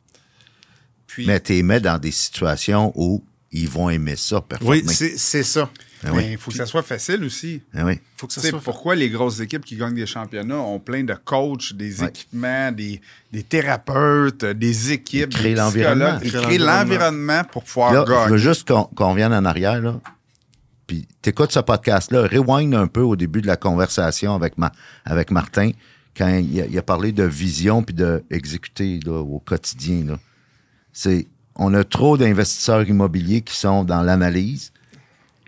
Puis, 1.07 1.25
Mais 1.27 1.39
tu 1.39 1.53
les 1.53 1.63
mets 1.63 1.79
dans 1.81 1.97
des 1.99 2.11
situations 2.11 2.91
où 2.95 3.23
ils 3.51 3.67
vont 3.69 3.89
aimer 3.89 4.15
ça, 4.15 4.41
performer. 4.41 4.81
oui, 4.87 4.95
c'est 5.17 5.43
ça. 5.43 5.69
Ah 6.03 6.09
Mais 6.13 6.17
oui. 6.17 6.27
il 6.31 6.37
faut 6.39 6.49
que 6.49 6.57
ça 6.57 6.65
soit 6.65 6.81
facile 6.81 7.23
aussi. 7.23 7.61
Ah 7.75 7.85
oui. 7.85 7.99
faut 8.17 8.25
que 8.25 8.33
ça 8.33 8.41
soit 8.41 8.59
pourquoi 8.59 8.95
les 8.95 9.09
grosses 9.11 9.39
équipes 9.39 9.63
qui 9.63 9.75
gagnent 9.75 9.93
des 9.93 10.07
championnats 10.07 10.57
ont 10.57 10.79
plein 10.79 11.03
de 11.03 11.13
coachs, 11.13 11.73
des 11.73 12.01
Ouais. 12.01 12.07
équipements, 12.07 12.71
des, 12.71 12.99
des 13.31 13.43
thérapeutes, 13.43 14.43
des 14.43 14.93
équipes, 14.93 15.29
Ils 15.31 15.37
créent 15.37 15.53
l'environnement. 15.55 16.17
Ils 16.23 16.27
Ils 16.27 16.41
créent 16.41 16.57
l'environnement 16.57 17.43
pour 17.51 17.63
pouvoir 17.63 17.93
Là, 17.93 18.03
je 18.07 18.11
gagner. 18.11 18.31
veux 18.31 18.37
juste 18.37 18.67
qu'on 18.67 18.85
qu'on 18.85 19.11
revienne 19.11 19.31
en 19.33 19.45
arrière, 19.45 19.79
là. 19.79 19.99
Puis 20.87 21.07
t'écoutes 21.21 21.51
ce 21.51 21.59
podcast-là, 21.59 22.23
rewind 22.27 22.73
un 22.73 22.87
peu 22.87 23.01
au 23.01 23.15
début 23.15 23.41
de 23.41 23.47
la 23.47 23.55
conversation 23.57 24.33
avec, 24.33 24.57
ma, 24.57 24.71
avec 25.05 25.29
Martin, 25.29 25.69
quand 26.17 26.27
il 26.29 26.61
a, 26.61 26.65
il 26.65 26.77
a 26.77 26.81
parlé 26.81 27.11
de 27.11 27.23
vision 27.23 27.83
puis 27.83 27.93
de 27.93 28.23
exécuter 28.31 28.99
là, 29.05 29.19
au 29.19 29.39
quotidien. 29.39 30.17
C'est, 30.91 31.27
on 31.55 31.73
a 31.73 31.83
trop 31.83 32.17
d'investisseurs 32.17 32.87
immobiliers 32.87 33.41
qui 33.41 33.55
sont 33.55 33.83
dans 33.83 34.01
l'analyse. 34.01 34.71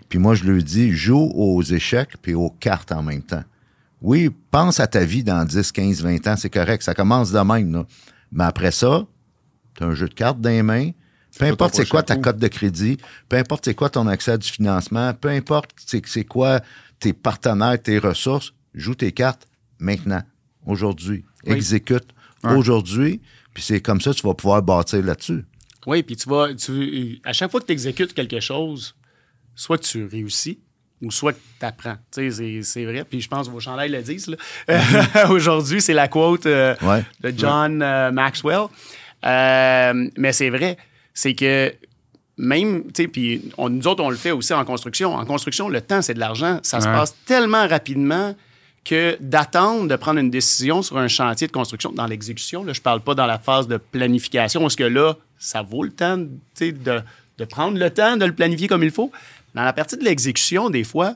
Puis 0.08 0.18
moi, 0.18 0.34
je 0.34 0.44
lui 0.44 0.62
dis, 0.62 0.92
joue 0.92 1.30
aux 1.34 1.62
échecs 1.62 2.16
puis 2.20 2.34
aux 2.34 2.50
cartes 2.50 2.92
en 2.92 3.02
même 3.02 3.22
temps. 3.22 3.44
Oui, 4.00 4.30
pense 4.50 4.80
à 4.80 4.86
ta 4.86 5.04
vie 5.04 5.24
dans 5.24 5.44
10, 5.44 5.72
15, 5.72 6.02
20 6.02 6.26
ans, 6.26 6.36
c'est 6.36 6.50
correct. 6.50 6.82
Ça 6.82 6.94
commence 6.94 7.32
de 7.32 7.40
même, 7.40 7.72
là. 7.72 7.86
Mais 8.30 8.44
après 8.44 8.70
ça, 8.70 9.06
tu 9.74 9.82
as 9.82 9.86
un 9.86 9.94
jeu 9.94 10.08
de 10.08 10.14
cartes 10.14 10.40
dans 10.40 10.50
les 10.50 10.62
mains. 10.62 10.90
Peu 11.38 11.46
importe 11.46 11.74
c'est 11.74 11.88
quoi 11.88 12.02
ta 12.02 12.16
cote 12.16 12.38
de 12.38 12.46
crédit, 12.46 12.96
peu 13.28 13.36
importe 13.36 13.64
c'est 13.64 13.74
quoi 13.74 13.90
ton 13.90 14.06
accès 14.06 14.32
à 14.32 14.38
du 14.38 14.48
financement, 14.48 15.12
peu 15.14 15.30
importe 15.30 15.70
c'est 15.84 16.06
c'est 16.06 16.24
quoi 16.24 16.60
tes 17.00 17.12
partenaires, 17.12 17.80
tes 17.82 17.98
ressources, 17.98 18.52
joue 18.72 18.94
tes 18.94 19.10
cartes 19.10 19.48
maintenant, 19.80 20.22
aujourd'hui. 20.64 21.24
Oui. 21.44 21.54
Exécute 21.54 22.06
aujourd'hui, 22.44 23.20
puis 23.52 23.62
c'est 23.62 23.80
comme 23.80 24.00
ça 24.00 24.12
que 24.12 24.16
tu 24.16 24.26
vas 24.26 24.34
pouvoir 24.34 24.62
bâtir 24.62 25.02
là-dessus. 25.02 25.44
Oui, 25.86 26.02
puis 26.02 26.16
tu 26.16 26.28
vas. 26.28 26.54
Tu, 26.54 27.20
à 27.24 27.32
chaque 27.32 27.50
fois 27.50 27.60
que 27.60 27.66
tu 27.66 27.72
exécutes 27.72 28.14
quelque 28.14 28.40
chose, 28.40 28.94
soit 29.54 29.78
que 29.78 29.84
tu 29.84 30.04
réussis 30.06 30.58
ou 31.02 31.10
soit 31.10 31.32
que 31.34 31.38
tu 31.60 31.66
apprends. 31.66 31.96
Tu 32.12 32.30
sais, 32.30 32.30
c'est- 32.30 32.62
c'est 32.62 32.84
vrai. 32.84 33.04
Puis 33.04 33.20
je 33.20 33.28
pense 33.28 33.46
que 33.48 33.52
vos 33.52 33.60
chandails 33.60 33.90
le 33.90 34.00
disent. 34.02 34.28
là. 34.28 35.26
Aujourd'hui, 35.30 35.80
c'est 35.82 35.92
la 35.94 36.08
quote 36.08 36.46
euh, 36.46 36.74
Ouais. 36.82 37.04
de 37.20 37.32
John 37.36 37.82
euh, 37.82 38.10
Maxwell. 38.12 38.66
Euh, 39.26 40.08
mais 40.16 40.32
c'est 40.32 40.50
vrai. 40.50 40.76
C'est 41.12 41.34
que 41.34 41.72
même, 42.36 42.84
tu 42.92 43.02
sais, 43.02 43.08
puis 43.08 43.52
nous 43.58 43.86
autres, 43.86 44.02
on 44.02 44.10
le 44.10 44.16
fait 44.16 44.32
aussi 44.32 44.52
en 44.54 44.64
construction. 44.64 45.14
En 45.14 45.24
construction, 45.24 45.68
le 45.68 45.80
temps, 45.80 46.02
c'est 46.02 46.14
de 46.14 46.20
l'argent. 46.20 46.58
Ça 46.62 46.80
se 46.80 46.86
passe 46.86 47.14
tellement 47.26 47.66
rapidement 47.68 48.34
que 48.84 49.16
d'attendre 49.20 49.88
de 49.88 49.96
prendre 49.96 50.20
une 50.20 50.30
décision 50.30 50.82
sur 50.82 50.98
un 50.98 51.08
chantier 51.08 51.46
de 51.46 51.52
construction 51.52 51.90
dans 51.92 52.06
l'exécution, 52.06 52.64
là, 52.64 52.72
je 52.72 52.80
parle 52.80 53.00
pas 53.00 53.14
dans 53.14 53.26
la 53.26 53.38
phase 53.38 53.66
de 53.66 53.76
planification, 53.76 54.60
parce 54.60 54.76
que 54.76 54.84
là, 54.84 55.14
ça 55.38 55.62
vaut 55.62 55.82
le 55.82 55.90
temps 55.90 56.18
tu 56.18 56.28
sais, 56.54 56.72
de, 56.72 57.00
de 57.38 57.44
prendre 57.44 57.78
le 57.78 57.90
temps 57.90 58.16
de 58.16 58.24
le 58.24 58.34
planifier 58.34 58.68
comme 58.68 58.82
il 58.82 58.90
faut? 58.90 59.10
Dans 59.54 59.62
la 59.62 59.72
partie 59.72 59.96
de 59.96 60.04
l'exécution, 60.04 60.68
des 60.68 60.84
fois, 60.84 61.14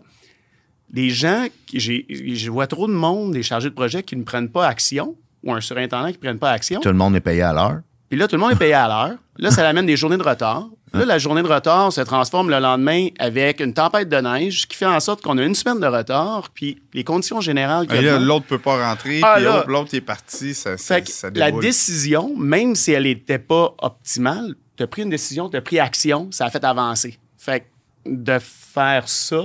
les 0.92 1.10
gens, 1.10 1.46
je 1.72 2.50
vois 2.50 2.66
trop 2.66 2.86
de 2.86 2.92
monde, 2.92 3.32
des 3.32 3.42
chargés 3.42 3.68
de 3.68 3.74
projet 3.74 4.02
qui 4.02 4.16
ne 4.16 4.22
prennent 4.22 4.48
pas 4.48 4.66
action, 4.66 5.16
ou 5.44 5.52
un 5.52 5.60
surintendant 5.60 6.08
qui 6.08 6.14
ne 6.14 6.22
prennent 6.22 6.38
pas 6.38 6.50
action. 6.50 6.80
Tout 6.80 6.88
le 6.88 6.94
monde 6.94 7.14
est 7.16 7.20
payé 7.20 7.42
à 7.42 7.52
l'heure. 7.52 7.80
Puis 8.08 8.18
là, 8.18 8.26
tout 8.26 8.36
le 8.36 8.40
monde 8.40 8.52
est 8.52 8.56
payé 8.56 8.74
à 8.74 8.88
l'heure. 8.88 9.18
Là, 9.36 9.50
ça 9.50 9.68
amène 9.68 9.86
des 9.86 9.96
journées 9.96 10.16
de 10.16 10.22
retard. 10.22 10.66
Là, 10.92 11.04
la 11.04 11.18
journée 11.18 11.42
de 11.42 11.48
retard 11.48 11.92
se 11.92 12.00
transforme 12.00 12.50
le 12.50 12.58
lendemain 12.58 13.08
avec 13.18 13.60
une 13.60 13.74
tempête 13.74 14.08
de 14.08 14.16
neige 14.16 14.66
qui 14.68 14.76
fait 14.76 14.86
en 14.86 15.00
sorte 15.00 15.22
qu'on 15.22 15.36
a 15.38 15.42
une 15.44 15.54
semaine 15.54 15.80
de 15.80 15.86
retard, 15.86 16.50
puis 16.54 16.80
les 16.94 17.04
conditions 17.04 17.40
générales... 17.40 17.86
qu'il 17.86 17.96
y 17.96 17.98
a 17.98 18.02
Et 18.02 18.04
là, 18.06 18.14
dedans- 18.14 18.24
l'autre 18.26 18.46
peut 18.46 18.58
pas 18.58 18.88
rentrer, 18.88 19.20
Ah, 19.22 19.34
puis 19.36 19.44
là. 19.44 19.64
l'autre- 19.66 19.94
est 19.94 20.00
parti, 20.00 20.54
ça, 20.54 20.76
ça, 20.76 20.98
la 21.34 21.50
décision, 21.50 22.34
même 22.36 22.74
si 22.74 22.92
elle 22.92 23.04
n'était 23.04 23.38
pas 23.38 23.74
optimale, 23.80 24.54
tu 24.76 24.82
as 24.82 24.86
pris 24.86 25.02
une 25.02 25.10
décision, 25.10 25.48
tu 25.48 25.56
as 25.56 25.60
pris 25.62 25.78
action, 25.80 26.28
ça 26.30 26.46
a 26.46 26.50
fait 26.50 26.64
avancer. 26.64 27.18
Fait 27.36 27.60
que 27.60 27.64
de 28.06 28.38
faire 28.40 29.08
ça, 29.08 29.42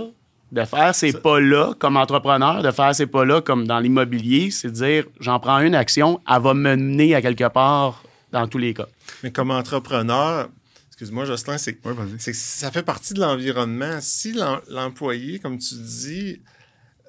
de 0.52 0.64
faire 0.66 0.94
ces 0.94 1.14
pas-là 1.14 1.74
comme 1.80 1.98
entrepreneur, 1.98 2.62
de 2.62 2.72
faire 2.72 2.94
ces 2.94 3.08
pas-là 3.08 3.42
comme 3.42 3.66
dans 3.66 3.80
l'immobilier, 3.80 4.52
c'est 4.52 4.68
de 4.68 4.74
dire 4.74 5.06
j'en 5.20 5.40
prends 5.40 5.60
une 5.60 5.74
action, 5.76 6.22
elle 6.30 6.42
va 6.42 6.54
me 6.54 6.76
mener 6.76 7.16
à 7.16 7.22
quelque 7.22 7.48
part 7.50 8.04
dans 8.32 8.48
tous 8.48 8.60
les 8.60 8.74
cas. 8.74 8.86
Mais 9.24 9.32
comme 9.32 9.50
entrepreneur, 9.52 10.48
excuse-moi, 10.94 11.26
Jocelyn, 11.26 11.58
c'est 11.58 11.78
Ouais, 11.86 11.94
vas-y. 11.94 12.16
c'est 12.20 12.32
que 12.32 12.38
ça 12.38 12.72
fait 12.72 12.84
partie 12.84 13.14
de 13.16 13.20
l'environnement. 13.20 13.98
Si 14.02 14.32
l'em- 14.32 14.62
l'employé, 14.70 15.40
comme 15.40 15.58
tu 15.58 15.74
dis, 15.76 16.40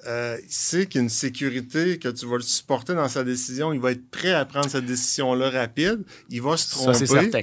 euh, 0.07 0.37
il 0.43 0.51
sait 0.51 0.85
qu'il 0.87 0.99
y 0.99 1.01
a 1.01 1.03
une 1.03 1.09
sécurité, 1.09 1.97
que 1.99 2.09
tu 2.09 2.25
vas 2.25 2.37
le 2.37 2.41
supporter 2.43 2.93
dans 2.95 3.07
sa 3.07 3.23
décision, 3.23 3.73
il 3.73 3.79
va 3.79 3.91
être 3.91 4.09
prêt 4.09 4.33
à 4.33 4.43
prendre 4.45 4.69
cette 4.69 4.85
décision-là 4.85 5.49
rapide, 5.49 6.03
il 6.29 6.41
va 6.41 6.57
se 6.57 6.67
Ça, 6.69 6.75
tromper. 6.75 6.93
c'est 6.97 7.05
certain. 7.07 7.41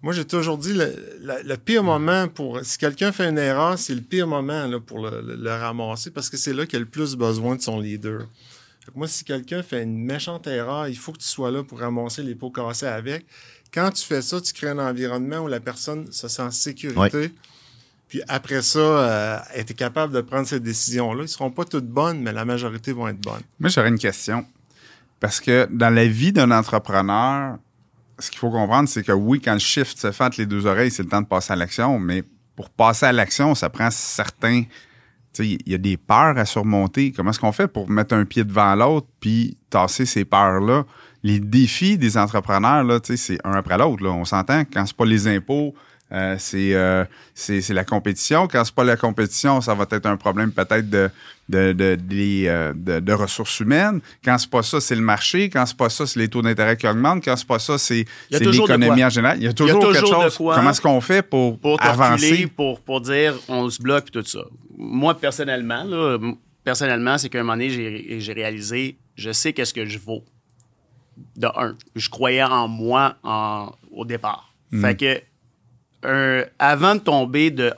Moi, 0.00 0.12
j'ai 0.12 0.24
toujours 0.24 0.58
dit, 0.58 0.74
le, 0.74 1.56
pire 1.56 1.82
moment 1.82 2.28
pour... 2.28 2.60
Si 2.62 2.78
quelqu'un 2.78 3.10
fait 3.10 3.28
une 3.28 3.36
erreur, 3.38 3.76
c'est 3.78 3.94
le 3.96 4.00
pire 4.00 4.28
moment 4.28 4.66
là, 4.68 4.78
pour 4.78 5.00
le, 5.00 5.20
le- 5.20 5.34
le 5.34 5.50
ramasser 5.50 6.10
parce 6.12 6.30
que 6.30 6.36
c'est 6.36 6.52
là 6.52 6.66
qu'il 6.66 6.76
a 6.76 6.80
le 6.80 6.86
plus 6.86 7.16
besoin 7.16 7.56
de 7.56 7.60
son 7.62 7.80
leader. 7.80 8.20
Fait 8.84 8.92
que 8.92 8.96
moi, 8.98 9.08
si 9.08 9.24
quelqu'un 9.24 9.62
fait 9.64 9.82
une 9.82 9.98
méchante 9.98 10.46
erreur, 10.46 10.86
il 10.88 10.96
faut 10.96 11.10
que 11.12 11.18
tu 11.18 11.26
sois 11.26 11.50
là 11.50 11.64
pour 11.64 11.80
ramasser 11.80 12.22
les 12.22 12.36
pots 12.36 12.50
cassés 12.52 12.86
avec. 12.86 13.26
Quand 13.72 13.90
tu 13.90 14.04
fais 14.04 14.22
ça, 14.22 14.40
tu 14.40 14.52
crées 14.52 14.70
un 14.70 14.78
environnement 14.78 15.38
où 15.40 15.48
la 15.48 15.60
personne 15.60 16.10
se 16.10 16.28
sent 16.28 16.42
en 16.42 16.50
sécurité. 16.50 17.32
Puis 18.08 18.22
après 18.26 18.62
ça, 18.62 18.78
euh, 18.78 19.38
elle 19.52 19.60
est 19.60 19.74
capable 19.74 20.14
de 20.14 20.22
prendre 20.22 20.46
ces 20.46 20.60
décisions-là. 20.60 21.24
Ils 21.24 21.28
seront 21.28 21.50
pas 21.50 21.64
toutes 21.64 21.86
bonnes, 21.86 22.22
mais 22.22 22.32
la 22.32 22.46
majorité 22.46 22.92
vont 22.92 23.06
être 23.06 23.20
bonnes. 23.20 23.42
Moi, 23.60 23.68
j'aurais 23.68 23.90
une 23.90 23.98
question. 23.98 24.46
Parce 25.20 25.40
que 25.40 25.68
dans 25.70 25.90
la 25.90 26.06
vie 26.06 26.32
d'un 26.32 26.50
entrepreneur, 26.50 27.58
ce 28.18 28.30
qu'il 28.30 28.38
faut 28.38 28.50
comprendre, 28.50 28.88
c'est 28.88 29.02
que 29.02 29.12
oui, 29.12 29.40
quand 29.40 29.52
le 29.52 29.58
shift 29.58 29.98
se 29.98 30.10
fait 30.10 30.24
entre 30.24 30.40
les 30.40 30.46
deux 30.46 30.66
oreilles, 30.66 30.90
c'est 30.90 31.02
le 31.02 31.08
temps 31.08 31.20
de 31.20 31.26
passer 31.26 31.52
à 31.52 31.56
l'action, 31.56 31.98
mais 31.98 32.24
pour 32.56 32.70
passer 32.70 33.06
à 33.06 33.12
l'action, 33.12 33.54
ça 33.54 33.68
prend 33.68 33.90
certains. 33.90 34.62
Tu 34.62 34.68
sais, 35.32 35.46
il 35.46 35.70
y 35.70 35.74
a 35.74 35.78
des 35.78 35.96
peurs 35.96 36.38
à 36.38 36.44
surmonter. 36.44 37.12
Comment 37.12 37.30
est-ce 37.30 37.40
qu'on 37.40 37.52
fait 37.52 37.68
pour 37.68 37.90
mettre 37.90 38.14
un 38.14 38.24
pied 38.24 38.42
devant 38.44 38.74
l'autre 38.74 39.06
puis 39.20 39.58
tasser 39.70 40.06
ces 40.06 40.24
peurs-là? 40.24 40.84
Les 41.28 41.40
défis 41.40 41.98
des 41.98 42.16
entrepreneurs, 42.16 42.84
là, 42.84 43.00
c'est 43.02 43.38
un 43.44 43.52
après 43.52 43.76
l'autre. 43.76 44.06
On 44.06 44.24
s'entend, 44.24 44.62
quand 44.72 44.86
c'est 44.86 44.96
pas 44.96 45.04
les 45.04 45.28
impôts, 45.28 45.74
euh, 46.10 46.36
c'est, 46.38 46.74
euh, 46.74 47.04
c'est 47.34 47.60
c'est 47.60 47.74
la 47.74 47.84
compétition. 47.84 48.48
Quand 48.48 48.64
c'est 48.64 48.74
pas 48.74 48.84
la 48.84 48.96
compétition, 48.96 49.60
ça 49.60 49.74
va 49.74 49.84
être 49.90 50.06
un 50.06 50.16
problème 50.16 50.52
peut-être 50.52 50.88
de, 50.88 51.10
de, 51.50 51.72
de, 51.74 51.96
des, 51.96 52.44
euh, 52.46 52.72
de, 52.74 53.00
de 53.00 53.12
ressources 53.12 53.60
humaines. 53.60 54.00
Quand 54.24 54.38
c'est 54.38 54.48
pas 54.48 54.62
ça, 54.62 54.80
c'est 54.80 54.94
le 54.94 55.02
marché. 55.02 55.50
Quand 55.50 55.66
c'est 55.66 55.76
pas 55.76 55.90
ça, 55.90 56.06
c'est 56.06 56.18
les 56.18 56.28
taux 56.28 56.40
d'intérêt 56.40 56.78
qui 56.78 56.86
augmentent. 56.88 57.22
Quand 57.22 57.36
c'est 57.36 57.46
pas 57.46 57.58
ça, 57.58 57.76
c'est, 57.76 58.06
l'économie 58.30 59.04
en 59.04 59.10
général. 59.10 59.36
Il 59.38 59.44
y 59.44 59.48
a 59.48 59.52
toujours, 59.52 59.80
toujours 59.80 59.92
quelque 59.92 60.22
chose. 60.22 60.36
quoi 60.38 60.54
Comment 60.54 60.70
est-ce 60.70 60.80
qu'on 60.80 61.00
fait 61.02 61.20
pour, 61.20 61.58
avancer? 61.78 62.46
pour, 62.46 62.80
pour 62.80 63.02
dire 63.02 63.34
on 63.48 63.68
se 63.68 63.82
bloque 63.82 64.04
puis 64.04 64.22
tout 64.22 64.26
ça. 64.26 64.44
Moi, 64.78 65.12
personnellement, 65.12 65.84
là, 65.84 66.16
personnellement, 66.64 67.18
c'est 67.18 67.28
qu'à 67.28 67.40
un 67.40 67.42
moment 67.42 67.52
donné, 67.52 67.68
j'ai 67.68 68.18
j'ai 68.18 68.32
réalisé, 68.32 68.96
je 69.14 69.30
sais 69.30 69.52
qu'est-ce 69.52 69.74
que 69.74 69.84
je 69.84 69.98
vaux. 69.98 70.24
De 71.36 71.46
un, 71.56 71.74
je 71.96 72.08
croyais 72.08 72.42
en 72.42 72.68
moi 72.68 73.16
en- 73.22 73.70
au 73.90 74.04
départ. 74.04 74.52
Fait 74.80 74.96
que, 74.96 76.46
avant 76.58 76.94
de 76.94 77.00
tomber 77.00 77.50
de, 77.50 77.72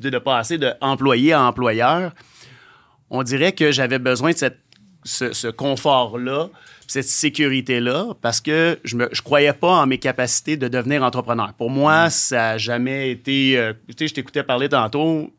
de, 0.00 0.10
de 0.10 0.18
passer 0.18 0.58
de 0.58 0.72
employé 0.80 1.32
à 1.32 1.42
employeur, 1.42 2.12
on 3.10 3.22
dirait 3.22 3.52
que 3.52 3.72
j'avais 3.72 3.98
besoin 3.98 4.30
de 4.32 4.36
cette, 4.36 4.60
ce, 5.04 5.32
ce 5.32 5.48
confort-là, 5.48 6.48
cette 6.86 7.06
sécurité-là, 7.08 8.14
parce 8.20 8.40
que 8.40 8.78
je 8.84 8.96
ne 8.96 9.06
je 9.12 9.22
croyais 9.22 9.52
pas 9.52 9.72
en 9.82 9.86
mes 9.86 9.98
capacités 9.98 10.56
de 10.56 10.68
devenir 10.68 11.02
entrepreneur. 11.02 11.52
Pour 11.54 11.70
moi, 11.70 12.10
ça 12.10 12.36
n'a 12.36 12.58
jamais 12.58 13.10
été... 13.10 13.58
euh, 13.58 13.72
tu 13.88 13.94
sais, 13.98 14.08
je 14.08 14.14
t'écoutais 14.14 14.42
parler 14.42 14.68
tantôt, 14.68 15.32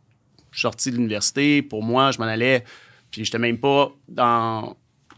je 0.51 0.57
suis 0.57 0.61
sorti 0.61 0.91
de 0.91 0.97
l'université, 0.97 1.61
pour 1.61 1.83
moi, 1.83 2.11
je 2.11 2.19
m'en 2.19 2.25
allais, 2.25 2.63
puis 3.09 3.23
je 3.25 3.29
n'étais 3.29 3.39
même 3.39 3.57
pas 3.57 3.91
dans 4.07 4.75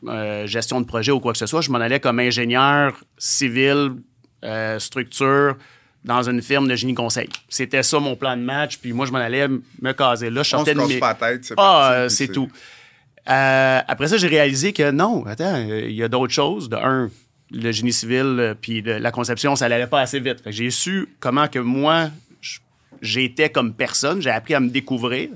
euh, 0.08 0.46
gestion 0.48 0.82
de 0.82 0.86
projet 0.86 1.12
ou 1.12 1.20
quoi 1.20 1.32
que 1.34 1.38
ce 1.38 1.46
soit, 1.46 1.62
je 1.62 1.72
m'en 1.72 1.80
allais 1.80 2.00
comme 2.00 2.20
ingénieur 2.20 2.94
civil, 3.18 3.92
euh, 4.44 4.80
structure, 4.80 5.56
dans 6.04 6.22
une 6.30 6.42
firme 6.42 6.68
de 6.68 6.76
génie 6.76 6.94
conseil. 6.94 7.30
C'était 7.48 7.82
ça 7.84 8.00
mon 8.00 8.16
plan 8.18 8.36
de 8.36 8.42
match, 8.42 8.78
puis 8.78 8.92
moi, 8.92 9.06
je 9.06 9.12
m'en 9.12 9.20
allais 9.20 9.48
me 9.48 9.94
caser 9.94 10.30
là. 10.30 10.44
Je 10.44 10.50
sortais 10.50 10.74
de 10.74 10.80
mes- 10.82 11.00
pas 11.00 11.16
la 11.22 11.32
tête, 11.32 11.46
c'est 11.46 11.54
ah, 11.58 11.92
euh, 11.94 12.10
c'est 12.10 12.28
tout. 12.28 12.50
Euh, 13.30 13.80
après 13.88 14.08
ça, 14.10 14.18
j'ai 14.18 14.28
réalisé 14.28 14.74
que 14.74 14.92
non, 14.92 15.26
attends, 15.26 15.58
il 15.66 15.92
y 15.94 16.04
a 16.04 16.10
d'autres 16.10 16.34
choses. 16.34 16.68
De 16.68 16.76
un, 16.76 17.10
le 17.52 17.72
génie 17.72 17.94
civil, 17.94 18.56
puis 18.62 18.82
le- 18.82 18.98
la 18.98 19.12
conception, 19.12 19.56
ça 19.56 19.70
n'allait 19.70 19.88
pas 19.88 20.02
assez 20.02 20.20
vite. 20.20 20.39
J'ai 20.48 20.70
su 20.72 21.08
comment 21.22 21.48
que 21.48 21.60
moi, 21.60 22.10
j'étais 23.02 23.50
comme 23.50 23.74
personne. 23.74 24.22
J'ai 24.22 24.30
appris 24.30 24.54
à 24.56 24.60
me 24.60 24.70
découvrir. 24.70 25.30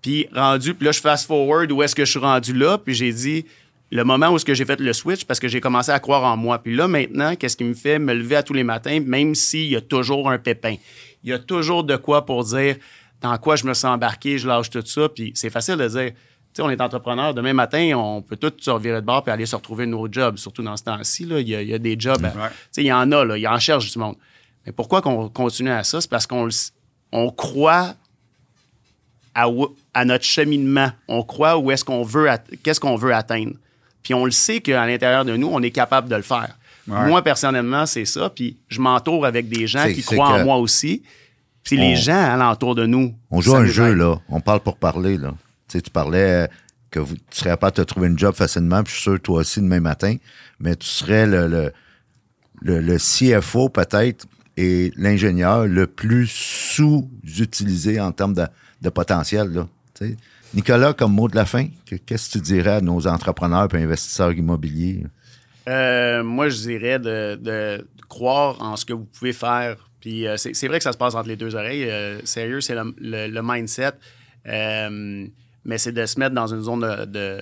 Puis 0.00 0.26
rendu, 0.34 0.74
puis 0.74 0.86
là, 0.86 0.92
je 0.92 1.00
fast 1.00 1.26
forward 1.26 1.70
où 1.70 1.82
est-ce 1.82 1.94
que 1.94 2.04
je 2.04 2.10
suis 2.10 2.18
rendu 2.18 2.52
là, 2.54 2.78
puis 2.78 2.94
j'ai 2.94 3.12
dit 3.12 3.44
le 3.92 4.04
moment 4.04 4.30
où 4.30 4.36
est-ce 4.36 4.44
que 4.46 4.54
j'ai 4.54 4.64
fait 4.64 4.80
le 4.80 4.92
switch 4.94 5.26
parce 5.26 5.38
que 5.38 5.48
j'ai 5.48 5.60
commencé 5.60 5.90
à 5.90 6.00
croire 6.00 6.24
en 6.24 6.34
moi. 6.34 6.62
Puis 6.62 6.74
là, 6.74 6.88
maintenant, 6.88 7.36
qu'est-ce 7.36 7.58
qui 7.58 7.64
me 7.64 7.74
fait 7.74 7.98
me 7.98 8.14
lever 8.14 8.36
à 8.36 8.42
tous 8.42 8.54
les 8.54 8.64
matins, 8.64 9.00
même 9.04 9.34
s'il 9.34 9.66
y 9.66 9.76
a 9.76 9.82
toujours 9.82 10.30
un 10.30 10.38
pépin? 10.38 10.76
Il 11.22 11.28
y 11.28 11.32
a 11.34 11.38
toujours 11.38 11.84
de 11.84 11.96
quoi 11.96 12.24
pour 12.24 12.42
dire 12.42 12.76
dans 13.20 13.36
quoi 13.36 13.54
je 13.54 13.66
me 13.66 13.74
sens 13.74 13.94
embarqué, 13.94 14.38
je 14.38 14.48
lâche 14.48 14.70
tout 14.70 14.84
ça. 14.86 15.10
Puis 15.10 15.32
c'est 15.34 15.50
facile 15.50 15.76
de 15.76 15.86
dire, 15.86 16.10
tu 16.10 16.16
sais, 16.54 16.62
on 16.62 16.70
est 16.70 16.80
entrepreneur, 16.80 17.34
demain 17.34 17.52
matin, 17.52 17.92
on 17.94 18.22
peut 18.22 18.36
tout 18.36 18.52
se 18.58 18.70
revirer 18.70 19.02
de 19.02 19.06
bord 19.06 19.22
puis 19.22 19.30
aller 19.30 19.44
se 19.44 19.54
retrouver 19.54 19.84
un 19.84 19.92
autre 19.92 20.14
job, 20.14 20.38
surtout 20.38 20.62
dans 20.62 20.76
ce 20.78 20.84
temps-ci. 20.84 21.26
Là, 21.26 21.40
il, 21.40 21.48
y 21.50 21.54
a, 21.54 21.60
il 21.60 21.68
y 21.68 21.74
a 21.74 21.78
des 21.78 21.96
jobs, 21.98 22.22
tu 22.22 22.38
sais, 22.70 22.82
il 22.82 22.86
y 22.86 22.92
en 22.92 23.12
a, 23.12 23.24
là, 23.26 23.36
il 23.36 23.42
y 23.42 23.48
en 23.48 23.58
cherche 23.58 23.92
du 23.92 23.98
monde. 23.98 24.16
Mais 24.64 24.72
pourquoi 24.72 25.02
qu'on 25.02 25.28
continue 25.28 25.70
à 25.70 25.84
ça? 25.84 26.00
C'est 26.00 26.10
parce 26.10 26.26
qu'on 26.26 26.48
on 27.12 27.30
croit 27.30 27.94
à, 29.34 29.48
à 29.92 30.04
notre 30.06 30.24
cheminement. 30.24 30.90
On 31.08 31.22
croit 31.24 31.58
où 31.58 31.70
est-ce 31.70 31.84
qu'on 31.84 32.02
veut, 32.02 32.26
qu'est-ce 32.62 32.80
qu'on 32.80 32.96
veut 32.96 33.12
atteindre. 33.12 33.52
Puis 34.02 34.14
on 34.14 34.24
le 34.24 34.30
sait 34.30 34.60
qu'à 34.60 34.84
l'intérieur 34.86 35.24
de 35.24 35.36
nous, 35.36 35.48
on 35.50 35.60
est 35.62 35.70
capable 35.70 36.08
de 36.08 36.16
le 36.16 36.22
faire. 36.22 36.56
Ouais. 36.88 37.06
Moi, 37.06 37.22
personnellement, 37.22 37.86
c'est 37.86 38.04
ça. 38.04 38.30
Puis 38.30 38.56
je 38.68 38.80
m'entoure 38.80 39.24
avec 39.26 39.48
des 39.48 39.66
gens 39.66 39.86
qui 39.86 40.02
croient 40.02 40.40
en 40.40 40.44
moi 40.44 40.56
aussi. 40.56 41.02
Puis 41.62 41.76
les 41.76 41.94
gens 41.94 42.16
alentour 42.20 42.74
de 42.74 42.86
nous. 42.86 43.14
On 43.30 43.40
joue 43.40 43.54
un 43.54 43.66
jeu, 43.66 43.92
aide. 43.92 43.98
là. 43.98 44.16
On 44.28 44.40
parle 44.40 44.60
pour 44.60 44.76
parler, 44.76 45.16
là. 45.16 45.30
Tu 45.68 45.78
sais, 45.78 45.82
tu 45.82 45.90
parlais 45.90 46.44
euh, 46.44 46.46
que 46.90 46.98
vous, 46.98 47.14
tu 47.14 47.22
serais 47.30 47.50
capable 47.50 47.76
de 47.76 47.82
te 47.84 47.86
trouver 47.86 48.08
une 48.08 48.18
job 48.18 48.34
facilement, 48.34 48.82
puis 48.82 48.90
je 48.90 48.96
suis 48.96 49.02
sûr, 49.10 49.20
toi 49.20 49.38
aussi, 49.40 49.60
demain 49.60 49.78
matin, 49.80 50.16
mais 50.58 50.74
tu 50.74 50.88
serais 50.88 51.24
le, 51.26 51.46
le, 51.46 51.72
le, 52.60 52.80
le 52.80 52.96
CFO, 52.98 53.68
peut-être, 53.68 54.26
et 54.56 54.92
l'ingénieur 54.96 55.66
le 55.66 55.86
plus 55.86 56.26
sous-utilisé 56.26 58.00
en 58.00 58.12
termes 58.12 58.34
de, 58.34 58.44
de 58.82 58.88
potentiel, 58.90 59.48
là. 59.52 59.68
Tu 59.94 60.08
sais. 60.08 60.16
Nicolas, 60.54 60.92
comme 60.92 61.12
mot 61.14 61.28
de 61.28 61.34
la 61.36 61.44
fin, 61.46 61.66
que- 61.86 61.96
qu'est-ce 61.96 62.28
que 62.28 62.32
tu 62.38 62.40
dirais 62.44 62.72
à 62.72 62.80
nos 62.80 63.06
entrepreneurs 63.06 63.68
et 63.74 63.82
investisseurs 63.82 64.32
immobiliers? 64.32 65.04
Euh, 65.68 66.22
moi, 66.22 66.48
je 66.48 66.56
dirais 66.60 66.98
de, 66.98 67.36
de 67.36 67.86
croire 68.08 68.60
en 68.60 68.76
ce 68.76 68.84
que 68.84 68.92
vous 68.92 69.04
pouvez 69.04 69.32
faire. 69.32 69.88
Puis 70.00 70.26
euh, 70.26 70.36
c'est 70.36 70.52
c'est 70.54 70.66
vrai 70.68 70.78
que 70.78 70.82
ça 70.84 70.92
se 70.92 70.98
passe 70.98 71.14
entre 71.14 71.28
les 71.28 71.36
deux 71.36 71.54
oreilles. 71.54 71.84
Euh, 71.88 72.20
sérieux, 72.24 72.60
c'est 72.60 72.74
le, 72.74 72.94
le- 72.98 73.28
le 73.28 73.40
mindset. 73.42 73.92
Euh, 74.46 75.26
mais 75.64 75.78
c'est 75.78 75.92
de 75.92 76.04
se 76.06 76.18
mettre 76.18 76.34
dans 76.34 76.48
une 76.52 76.62
zone 76.62 76.80
de, 76.80 77.04
de, 77.04 77.40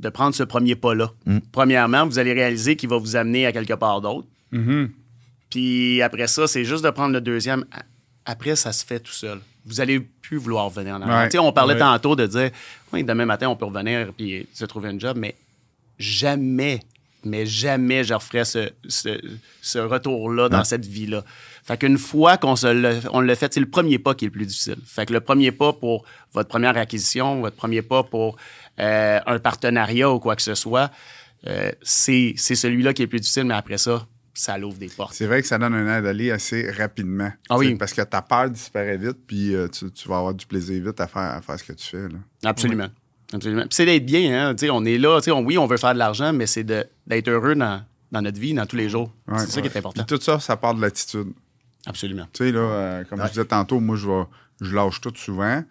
de 0.00 0.08
prendre 0.08 0.34
ce 0.34 0.42
premier 0.42 0.74
pas-là. 0.74 1.12
Premièrement, 1.52 2.04
vous 2.06 2.18
allez 2.18 2.32
réaliser 2.32 2.74
qu'il 2.74 2.88
va 2.88 2.98
vous 2.98 3.14
amener 3.14 3.46
à 3.46 3.52
quelque 3.52 3.74
part 3.74 4.00
d'autre. 4.00 4.26
Puis 5.48 6.02
après 6.02 6.26
ça, 6.26 6.48
c'est 6.48 6.64
juste 6.64 6.84
de 6.84 6.90
prendre 6.90 7.12
le 7.12 7.20
deuxième. 7.20 7.64
Après, 8.24 8.56
ça 8.56 8.72
se 8.72 8.84
fait 8.84 8.98
tout 9.00 9.12
seul. 9.12 9.38
Vous 9.66 9.80
allez 9.80 10.00
plus 10.00 10.36
vouloir 10.38 10.66
revenir 10.66 10.94
en 10.96 11.02
arrière. 11.02 11.28
Ouais. 11.32 11.38
On 11.38 11.52
parlait 11.52 11.74
Ouais. 11.74 11.80
tantôt 11.80 12.16
de 12.16 12.26
dire, 12.26 12.50
oui, 12.92 13.04
demain 13.04 13.26
matin, 13.26 13.48
on 13.48 13.56
peut 13.56 13.66
revenir 13.66 14.12
puis 14.16 14.46
se 14.52 14.64
trouver 14.64 14.88
un 14.90 14.98
job, 14.98 15.16
mais 15.18 15.34
jamais, 15.98 16.80
mais 17.24 17.46
jamais 17.46 18.04
je 18.04 18.14
referais 18.14 18.44
ce, 18.44 18.70
ce, 18.88 19.20
ce 19.60 19.78
retour-là 19.78 20.48
dans 20.48 20.64
cette 20.64 20.86
vie-là. 20.86 21.22
Fait 21.64 21.76
qu'une 21.76 21.98
fois 21.98 22.36
qu'on 22.38 22.56
se 22.56 22.66
le, 22.66 23.00
on 23.12 23.20
le 23.20 23.34
fait, 23.34 23.52
c'est 23.52 23.60
le 23.60 23.68
premier 23.68 23.98
pas 23.98 24.14
qui 24.14 24.24
est 24.24 24.28
le 24.28 24.32
plus 24.32 24.46
difficile. 24.46 24.76
Fait 24.86 25.06
que 25.06 25.12
le 25.12 25.20
premier 25.20 25.52
pas 25.52 25.72
pour 25.72 26.04
votre 26.32 26.48
première 26.48 26.76
acquisition, 26.76 27.40
votre 27.42 27.56
premier 27.56 27.82
pas 27.82 28.02
pour 28.02 28.36
euh, 28.78 29.20
un 29.26 29.38
partenariat 29.38 30.10
ou 30.10 30.18
quoi 30.18 30.36
que 30.36 30.42
ce 30.42 30.54
soit, 30.54 30.90
euh, 31.46 31.70
c'est 31.82 32.34
celui-là 32.38 32.94
qui 32.94 33.02
est 33.02 33.04
le 33.06 33.10
plus 33.10 33.20
difficile, 33.20 33.44
mais 33.44 33.54
après 33.54 33.78
ça, 33.78 34.06
ça 34.34 34.56
l'ouvre 34.58 34.78
des 34.78 34.88
portes. 34.88 35.14
C'est 35.14 35.26
vrai 35.26 35.42
que 35.42 35.48
ça 35.48 35.58
donne 35.58 35.74
un 35.74 35.86
air 35.86 36.02
d'aller 36.02 36.30
assez 36.30 36.70
rapidement. 36.70 37.30
Ah 37.48 37.58
oui. 37.58 37.74
Parce 37.74 37.92
que 37.92 38.02
ta 38.02 38.22
peur 38.22 38.48
disparaît 38.50 38.96
vite, 38.96 39.18
puis 39.26 39.54
euh, 39.54 39.68
tu, 39.68 39.90
tu 39.90 40.08
vas 40.08 40.18
avoir 40.18 40.34
du 40.34 40.46
plaisir 40.46 40.82
vite 40.84 41.00
à 41.00 41.06
faire, 41.06 41.22
à 41.22 41.40
faire 41.42 41.58
ce 41.58 41.64
que 41.64 41.72
tu 41.72 41.86
fais. 41.86 42.08
Là. 42.08 42.18
Absolument. 42.44 42.88
Absolument. 43.32 43.62
Puis 43.62 43.70
c'est 43.72 43.86
d'être 43.86 44.06
bien, 44.06 44.50
hein. 44.50 44.56
On 44.70 44.84
est 44.84 44.98
là, 44.98 45.20
on- 45.28 45.44
oui, 45.44 45.56
on 45.58 45.66
veut 45.66 45.76
faire 45.76 45.94
de 45.94 45.98
l'argent, 45.98 46.32
mais 46.32 46.46
c'est 46.46 46.64
de- 46.64 46.84
d'être 47.06 47.28
heureux 47.28 47.54
dans, 47.54 47.82
dans 48.12 48.22
notre 48.22 48.40
vie, 48.40 48.54
dans 48.54 48.66
tous 48.66 48.76
les 48.76 48.88
jours. 48.88 49.12
Ouais. 49.28 49.38
c'est 49.40 49.50
ça 49.50 49.60
qui 49.60 49.68
est 49.68 49.76
important. 49.76 50.02
Puis 50.04 50.16
tout 50.18 50.22
ça, 50.22 50.40
ça 50.40 50.56
part 50.56 50.74
de 50.74 50.80
l'attitude. 50.80 51.28
Absolument. 51.86 52.26
Tu 52.32 52.44
sais, 52.44 52.52
là, 52.52 52.58
euh, 52.60 53.04
comme 53.04 53.22
je 53.22 53.28
disais 53.28 53.44
tantôt, 53.44 53.80
moi, 53.80 53.96
je, 53.96 54.06
vais, 54.08 54.22
je 54.60 54.74
lâche 54.74 55.00
tout 55.00 55.12
souvent. 55.14 55.62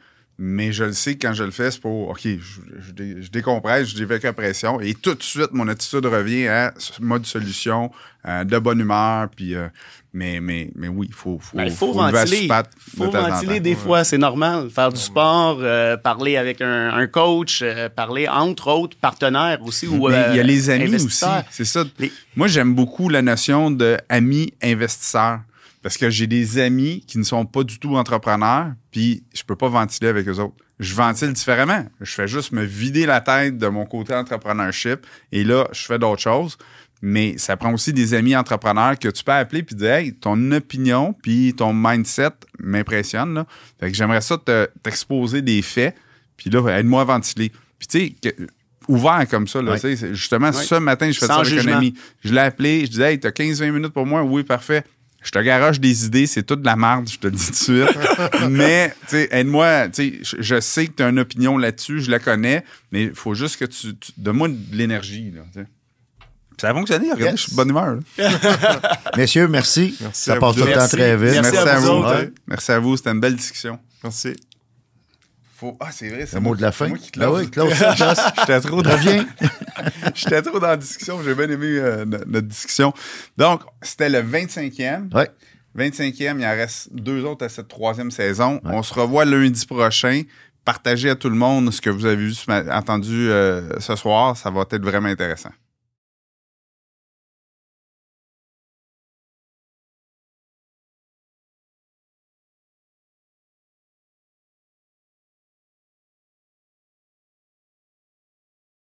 Mais 0.41 0.71
je 0.71 0.85
le 0.85 0.93
sais 0.93 1.15
que 1.15 1.27
quand 1.27 1.33
je 1.33 1.43
le 1.43 1.51
fais, 1.51 1.69
c'est 1.69 1.81
pour 1.81 2.07
OK, 2.11 2.21
je, 2.23 2.37
je, 2.79 2.91
dé- 2.93 3.17
je 3.21 3.29
décompresse, 3.29 3.89
je 3.89 3.97
dévèque 3.97 4.23
la 4.23 4.31
pression. 4.31 4.79
Et 4.79 4.93
tout 4.93 5.13
de 5.13 5.21
suite, 5.21 5.49
mon 5.51 5.67
attitude 5.67 6.05
revient 6.05 6.47
à 6.47 6.73
ce 6.77 7.01
mode 7.01 7.25
solution, 7.25 7.91
euh, 8.25 8.45
de 8.45 8.57
bonne 8.57 8.79
humeur. 8.79 9.27
Puis, 9.35 9.53
euh, 9.53 9.67
mais, 10.13 10.39
mais, 10.39 10.71
mais 10.75 10.87
oui, 10.87 11.07
il 11.09 11.13
faut, 11.13 11.39
faut, 11.39 11.57
Ben, 11.57 11.69
faut, 11.69 11.93
la 12.01 12.11
ventiler. 12.11 12.47
de 12.47 12.53
faut 12.97 13.07
temps 13.07 13.27
ventiler 13.29 13.57
temps. 13.57 13.63
des 13.63 13.75
fois, 13.75 14.03
c'est 14.05 14.17
normal. 14.17 14.69
Faire 14.69 14.93
du 14.93 14.99
sport, 15.01 15.57
euh, 15.59 15.97
parler 15.97 16.37
avec 16.37 16.61
un, 16.61 16.89
un 16.93 17.07
coach, 17.07 17.59
euh, 17.61 17.89
parler 17.89 18.27
entre 18.29 18.69
autres 18.69 18.95
partenaires 18.97 19.59
aussi. 19.61 19.87
Ou, 19.87 20.09
il 20.09 20.35
y 20.37 20.39
a 20.39 20.43
les 20.43 20.69
amis 20.69 20.95
aussi. 20.95 21.25
C'est 21.51 21.65
ça. 21.65 21.83
Les- 21.99 22.13
Moi, 22.37 22.47
j'aime 22.47 22.73
beaucoup 22.73 23.09
la 23.09 23.21
notion 23.21 23.71
de 23.71 23.97
amis 24.07 24.53
investisseurs. 24.63 25.41
Parce 25.81 25.97
que 25.97 26.09
j'ai 26.09 26.27
des 26.27 26.59
amis 26.59 27.03
qui 27.07 27.17
ne 27.17 27.23
sont 27.23 27.45
pas 27.45 27.63
du 27.63 27.79
tout 27.79 27.95
entrepreneurs, 27.95 28.73
puis 28.91 29.23
je 29.33 29.43
peux 29.43 29.55
pas 29.55 29.69
ventiler 29.69 30.09
avec 30.09 30.27
eux 30.27 30.39
autres. 30.39 30.55
Je 30.79 30.93
ventile 30.93 31.31
différemment. 31.33 31.85
Je 32.01 32.11
fais 32.13 32.27
juste 32.27 32.51
me 32.51 32.63
vider 32.63 33.05
la 33.05 33.21
tête 33.21 33.57
de 33.57 33.67
mon 33.67 33.85
côté 33.85 34.13
entrepreneurship, 34.13 35.05
et 35.31 35.43
là, 35.43 35.67
je 35.71 35.85
fais 35.85 35.99
d'autres 35.99 36.21
choses. 36.21 36.57
Mais 37.01 37.37
ça 37.37 37.55
prend 37.55 37.73
aussi 37.73 37.93
des 37.93 38.13
amis 38.13 38.35
entrepreneurs 38.35 38.99
que 38.99 39.07
tu 39.07 39.23
peux 39.23 39.31
appeler 39.31 39.63
puis 39.63 39.73
dire 39.73 39.93
Hey, 39.93 40.13
ton 40.13 40.51
opinion 40.51 41.13
puis 41.23 41.53
ton 41.55 41.71
mindset 41.73 42.31
m'impressionne. 42.59 43.33
là. 43.35 43.45
Fait 43.79 43.89
que 43.89 43.95
j'aimerais 43.95 44.19
ça 44.19 44.37
te- 44.37 44.67
t'exposer 44.83 45.41
des 45.41 45.61
faits, 45.61 45.95
puis 46.35 46.49
là, 46.49 46.67
aide-moi 46.77 47.01
à 47.01 47.05
ventiler. 47.05 47.53
Puis 47.77 47.87
tu 47.87 47.99
sais, 47.99 48.15
que- 48.35 48.47
ouvert 48.89 49.25
comme 49.29 49.47
ça, 49.47 49.61
là, 49.61 49.77
justement, 50.11 50.51
ce 50.51 50.75
matin, 50.75 51.09
je 51.09 51.19
fais 51.19 51.27
Sans 51.27 51.35
ça 51.35 51.39
avec 51.41 51.53
jugement. 51.53 51.73
un 51.73 51.77
ami. 51.77 51.93
Je 52.23 52.33
l'ai 52.33 52.41
appelé, 52.41 52.81
je 52.85 52.91
disais, 52.91 53.13
hey, 53.13 53.19
t'as 53.19 53.31
15-20 53.31 53.71
minutes 53.71 53.93
pour 53.93 54.05
moi? 54.05 54.21
Oui, 54.23 54.43
parfait. 54.43 54.83
Je 55.21 55.31
te 55.31 55.39
garoche 55.39 55.79
des 55.81 56.05
idées, 56.05 56.27
c'est 56.27 56.43
toute 56.43 56.61
de 56.61 56.65
la 56.65 56.75
merde, 56.77 57.09
je 57.09 57.17
te 57.17 57.27
le 57.27 57.31
dis 57.33 57.45
tout 57.47 57.51
de 57.51 57.55
suite. 57.85 57.97
mais, 58.49 58.93
tu 59.01 59.07
sais, 59.09 59.27
aide-moi, 59.31 59.89
tu 59.89 59.93
sais, 59.93 60.19
je, 60.21 60.35
je 60.41 60.59
sais 60.61 60.87
que 60.87 60.93
tu 60.93 61.03
as 61.03 61.09
une 61.09 61.19
opinion 61.19 61.57
là-dessus, 61.57 61.99
je 62.01 62.09
la 62.09 62.19
connais, 62.19 62.63
mais 62.91 63.03
il 63.03 63.13
faut 63.15 63.33
juste 63.33 63.57
que 63.57 63.65
tu, 63.65 63.95
tu 63.97 64.11
donne-moi 64.17 64.47
de 64.47 64.55
l'énergie, 64.71 65.31
là, 65.31 65.41
tu 65.53 65.59
sais. 65.59 65.65
Puis 66.19 66.57
Ça 66.61 66.69
a 66.69 66.73
fonctionné, 66.73 67.05
regardez, 67.11 67.23
Yes. 67.31 67.35
je 67.35 67.41
suis 67.43 67.51
de 67.51 67.55
bonne 67.57 67.69
humeur. 67.69 67.97
là. 68.17 69.01
Messieurs, 69.17 69.47
merci. 69.47 69.95
Merci 70.01 70.23
Ça 70.23 70.35
passe 70.37 70.55
tout 70.55 70.61
le 70.65 70.71
temps 70.71 70.79
Merci. 70.79 70.95
très 70.95 71.15
vite. 71.17 71.41
Merci 71.41 71.57
à 71.57 71.79
vous. 71.79 72.03
Ouais. 72.03 72.31
Merci 72.47 72.71
à 72.71 72.79
vous, 72.79 72.97
c'était 72.97 73.11
une 73.11 73.19
belle 73.19 73.35
discussion. 73.35 73.77
Merci. 74.03 74.35
Faut... 75.59 75.75
Ah, 75.79 75.89
c'est 75.91 76.07
vrai, 76.09 76.25
c'est 76.25 76.35
Le 76.35 76.41
mot 76.41 76.55
de 76.55 76.61
la 76.61 76.71
fin? 76.71 76.87
moi 76.87 76.97
qui 76.97 77.11
Ah 77.15 77.19
close. 77.19 77.41
oui, 77.41 77.49
Joss. 77.97 78.19
J'étais 78.39 78.61
trop 78.61 78.81
dans... 78.81 78.97
J'étais 80.15 80.41
trop 80.41 80.59
dans 80.59 80.67
la 80.67 80.77
discussion, 80.77 81.21
j'ai 81.23 81.35
bien 81.35 81.49
aimé 81.49 81.67
euh, 81.67 82.05
no- 82.05 82.17
notre 82.27 82.47
discussion. 82.47 82.93
Donc, 83.37 83.61
c'était 83.81 84.09
le 84.09 84.19
25e. 84.21 85.13
Ouais. 85.13 85.29
25e, 85.77 86.39
il 86.39 86.45
en 86.45 86.49
reste 86.51 86.89
deux 86.93 87.23
autres 87.25 87.45
à 87.45 87.49
cette 87.49 87.67
troisième 87.67 88.11
saison. 88.11 88.59
On 88.63 88.81
se 88.83 88.93
revoit 88.93 89.25
lundi 89.25 89.65
prochain. 89.65 90.23
Partagez 90.65 91.09
à 91.09 91.15
tout 91.15 91.29
le 91.29 91.35
monde 91.35 91.71
ce 91.71 91.81
que 91.81 91.89
vous 91.89 92.05
avez 92.05 92.15
vu, 92.15 92.33
entendu 92.71 93.29
euh, 93.29 93.79
ce 93.79 93.95
soir. 93.95 94.35
Ça 94.37 94.49
va 94.51 94.61
être 94.69 94.81
vraiment 94.83 95.09
intéressant. 95.09 95.51